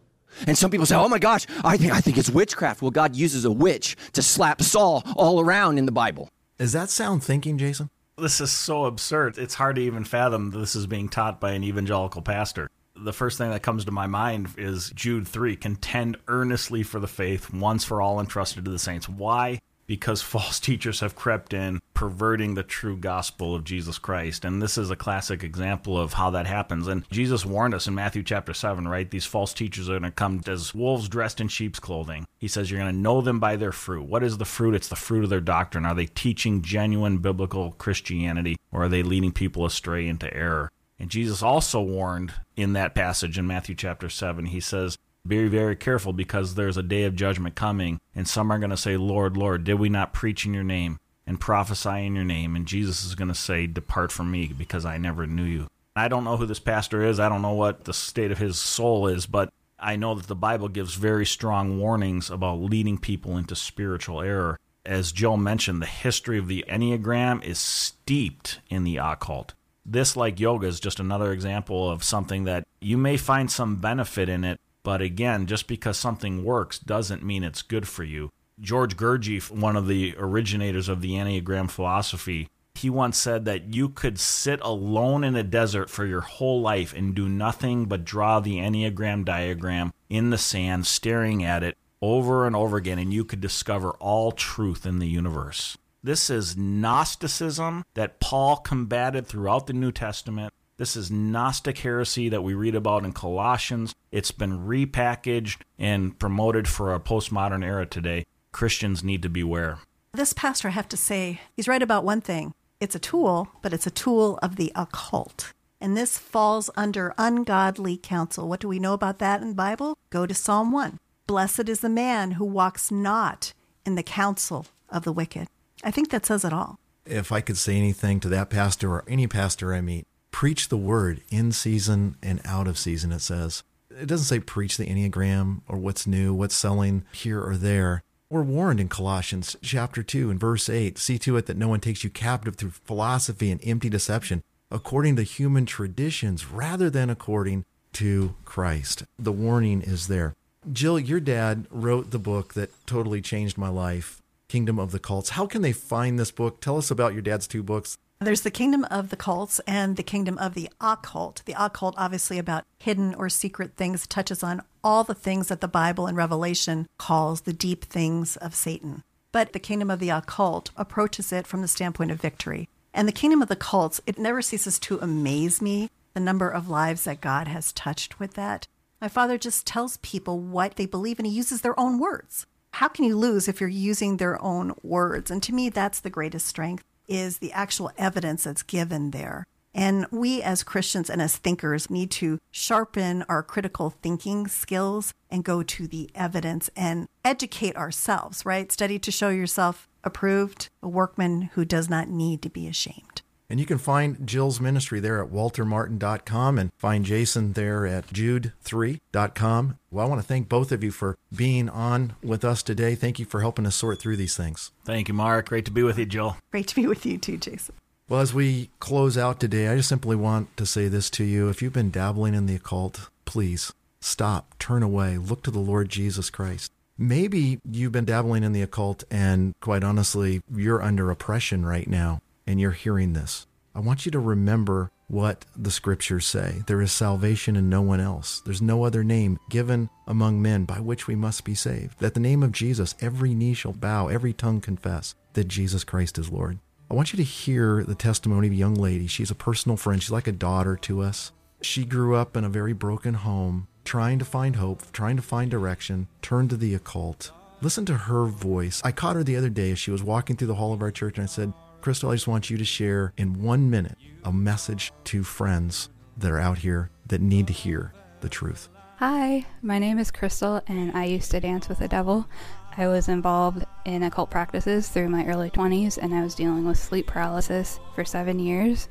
[0.48, 3.16] And some people say, "Oh my gosh, I think I think it's witchcraft." Well, God
[3.16, 6.30] uses a witch to slap Saul all around in the Bible.
[6.58, 7.90] Is that sound thinking, Jason?
[8.18, 9.38] This is so absurd.
[9.38, 12.70] It's hard to even fathom this is being taught by an evangelical pastor.
[12.96, 17.08] The first thing that comes to my mind is Jude 3 contend earnestly for the
[17.08, 19.08] faith, once for all entrusted to the saints.
[19.08, 19.60] Why?
[19.90, 24.46] Because false teachers have crept in, perverting the true gospel of Jesus Christ.
[24.46, 26.88] And this is a classic example of how that happens.
[26.88, 29.10] And Jesus warned us in Matthew chapter 7, right?
[29.10, 32.28] These false teachers are going to come as wolves dressed in sheep's clothing.
[32.38, 34.04] He says you're going to know them by their fruit.
[34.04, 34.76] What is the fruit?
[34.76, 35.86] It's the fruit of their doctrine.
[35.88, 40.72] Are they teaching genuine biblical Christianity or are they leading people astray into error?
[41.00, 45.76] And Jesus also warned in that passage in Matthew chapter 7, he says, be very
[45.76, 49.38] careful because there's a day of judgment coming, and some are going to say, Lord,
[49.38, 50.98] Lord, did we not preach in your name
[51.28, 52.56] and prophesy in your name?
[52.56, 55.68] And Jesus is going to say, Depart from me because I never knew you.
[55.96, 57.20] I don't know who this pastor is.
[57.20, 60.36] I don't know what the state of his soul is, but I know that the
[60.36, 64.60] Bible gives very strong warnings about leading people into spiritual error.
[64.86, 69.54] As Jill mentioned, the history of the Enneagram is steeped in the occult.
[69.86, 74.30] This, like yoga, is just another example of something that you may find some benefit
[74.30, 78.32] in it, but again, just because something works doesn't mean it's good for you.
[78.60, 83.90] George Gurdjieff, one of the originators of the Enneagram philosophy, he once said that you
[83.90, 88.40] could sit alone in a desert for your whole life and do nothing but draw
[88.40, 93.26] the Enneagram diagram in the sand, staring at it over and over again, and you
[93.26, 95.78] could discover all truth in the universe.
[96.02, 100.54] This is Gnosticism that Paul combated throughout the New Testament.
[100.80, 103.94] This is Gnostic heresy that we read about in Colossians.
[104.14, 108.26] It's been repackaged and promoted for a postmodern era today.
[108.54, 109.80] Christians need to beware.
[110.14, 112.54] This pastor, I have to say, he's right about one thing.
[112.80, 115.52] It's a tool, but it's a tool of the occult.
[115.82, 118.48] And this falls under ungodly counsel.
[118.48, 119.98] What do we know about that in the Bible?
[120.10, 120.98] Go to Psalm 1.
[121.28, 123.54] Blessed is the man who walks not
[123.86, 125.50] in the counsel of the wicked.
[125.84, 126.80] I think that says it all.
[127.06, 130.78] If I could say anything to that pastor or any pastor I meet, preach the
[130.78, 133.64] word in season and out of season, it says.
[133.90, 138.04] It doesn't say preach the Enneagram or what's new, what's selling here or there.
[138.30, 141.80] We're warned in Colossians chapter 2 and verse 8 see to it that no one
[141.80, 147.66] takes you captive through philosophy and empty deception, according to human traditions, rather than according
[147.94, 149.04] to Christ.
[149.18, 150.36] The warning is there.
[150.72, 155.32] Jill, your dad wrote the book that totally changed my life, Kingdom of the Cults.
[155.32, 156.62] How can they find this book?
[156.62, 157.98] Tell us about your dad's two books.
[158.22, 161.42] There's the kingdom of the cults and the kingdom of the occult.
[161.46, 165.70] The occult, obviously, about hidden or secret things, touches on all the things that the
[165.70, 169.04] Bible and Revelation calls the deep things of Satan.
[169.32, 172.68] But the kingdom of the occult approaches it from the standpoint of victory.
[172.94, 176.68] And the kingdom of the cults, it never ceases to amaze me the number of
[176.68, 178.68] lives that God has touched with that.
[179.00, 182.46] My father just tells people what they believe and he uses their own words.
[182.74, 185.32] How can you lose if you're using their own words?
[185.32, 189.46] And to me, that's the greatest strength is the actual evidence that's given there.
[189.74, 195.44] And we as Christians and as thinkers need to sharpen our critical thinking skills and
[195.44, 198.72] go to the evidence and educate ourselves, right?
[198.72, 203.22] Study to show yourself approved, a workman who does not need to be ashamed.
[203.50, 209.78] And you can find Jill's ministry there at waltermartin.com and find Jason there at jude3.com.
[209.90, 212.94] Well, I want to thank both of you for being on with us today.
[212.94, 214.72] Thank you for helping us sort through these things.
[214.86, 215.50] Thank you, Mark.
[215.50, 216.38] Great to be with you, Jill.
[216.52, 217.74] Great to be with you too, Jason.
[218.08, 221.50] Well, as we close out today, I just simply want to say this to you.
[221.50, 225.90] If you've been dabbling in the occult, please stop, turn away, look to the Lord
[225.90, 226.72] Jesus Christ.
[226.98, 232.22] Maybe you've been dabbling in the occult and quite honestly, you're under oppression right now
[232.50, 233.46] and you're hearing this,
[233.76, 236.64] I want you to remember what the scriptures say.
[236.66, 238.42] There is salvation in no one else.
[238.44, 242.00] There's no other name given among men by which we must be saved.
[242.00, 246.18] That the name of Jesus, every knee shall bow, every tongue confess that Jesus Christ
[246.18, 246.58] is Lord.
[246.90, 249.06] I want you to hear the testimony of a young lady.
[249.06, 251.32] She's a personal friend, she's like a daughter to us.
[251.62, 255.52] She grew up in a very broken home, trying to find hope, trying to find
[255.52, 257.32] direction, turned to the occult.
[257.62, 258.82] Listen to her voice.
[258.84, 260.92] I caught her the other day as she was walking through the hall of our
[260.92, 264.34] church, and I said, Crystal, I just want you to share in one minute a
[264.34, 268.68] message to friends that are out here that need to hear the truth.
[268.98, 272.28] Hi, my name is Crystal, and I used to dance with the devil.
[272.76, 276.78] I was involved in occult practices through my early 20s, and I was dealing with
[276.78, 278.90] sleep paralysis for seven years.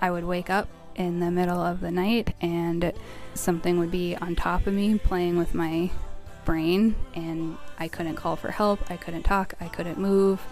[0.00, 2.92] I would wake up in the middle of the night, and
[3.34, 5.88] something would be on top of me playing with my
[6.44, 10.44] brain, and I couldn't call for help, I couldn't talk, I couldn't move.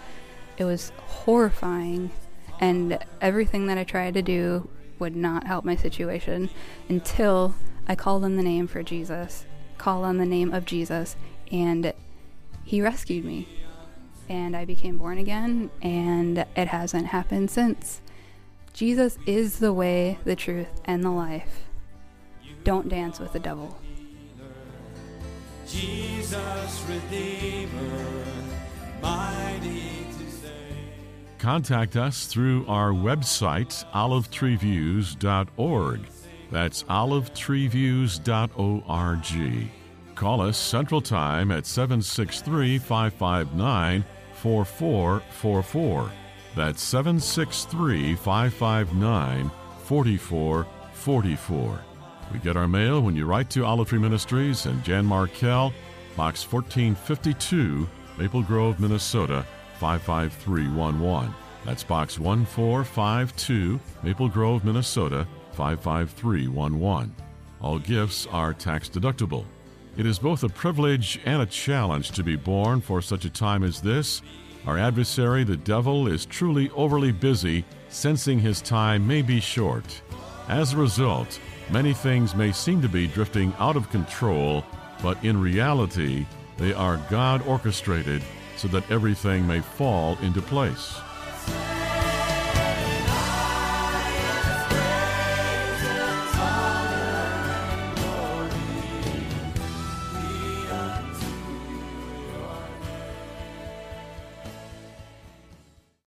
[0.57, 2.11] It was horrifying,
[2.59, 6.49] and everything that I tried to do would not help my situation
[6.87, 7.55] until
[7.87, 9.45] I called on the name for Jesus,
[9.77, 11.15] called on the name of Jesus,
[11.51, 11.93] and
[12.63, 13.47] He rescued me.
[14.29, 18.01] And I became born again, and it hasn't happened since.
[18.73, 21.65] Jesus is the way, the truth, and the life.
[22.63, 23.77] Don't dance with the devil.
[25.67, 28.25] Jesus Redeemer,
[29.01, 30.12] mighty.
[31.43, 35.99] Contact us through our website, olivetreeviews.org.
[36.49, 39.71] That's olivetreeviews.org.
[40.15, 46.11] Call us Central Time at 763 559 4444.
[46.55, 49.51] That's 763 559
[49.83, 51.79] 4444.
[52.31, 55.73] We get our mail when you write to Olive Tree Ministries and Jan Markell,
[56.15, 59.45] Box 1452, Maple Grove, Minnesota
[59.83, 61.33] 55311.
[61.65, 67.13] That's Box 1452, Maple Grove, Minnesota 55311.
[67.59, 69.43] All gifts are tax deductible.
[69.97, 73.61] It is both a privilege and a challenge to be born for such a time
[73.61, 74.21] as this
[74.65, 80.01] our adversary, the devil, is truly overly busy, sensing his time may be short.
[80.47, 84.63] As a result, many things may seem to be drifting out of control,
[85.01, 86.25] but in reality,
[86.57, 88.21] they are God orchestrated
[88.63, 90.97] so that everything may fall into place.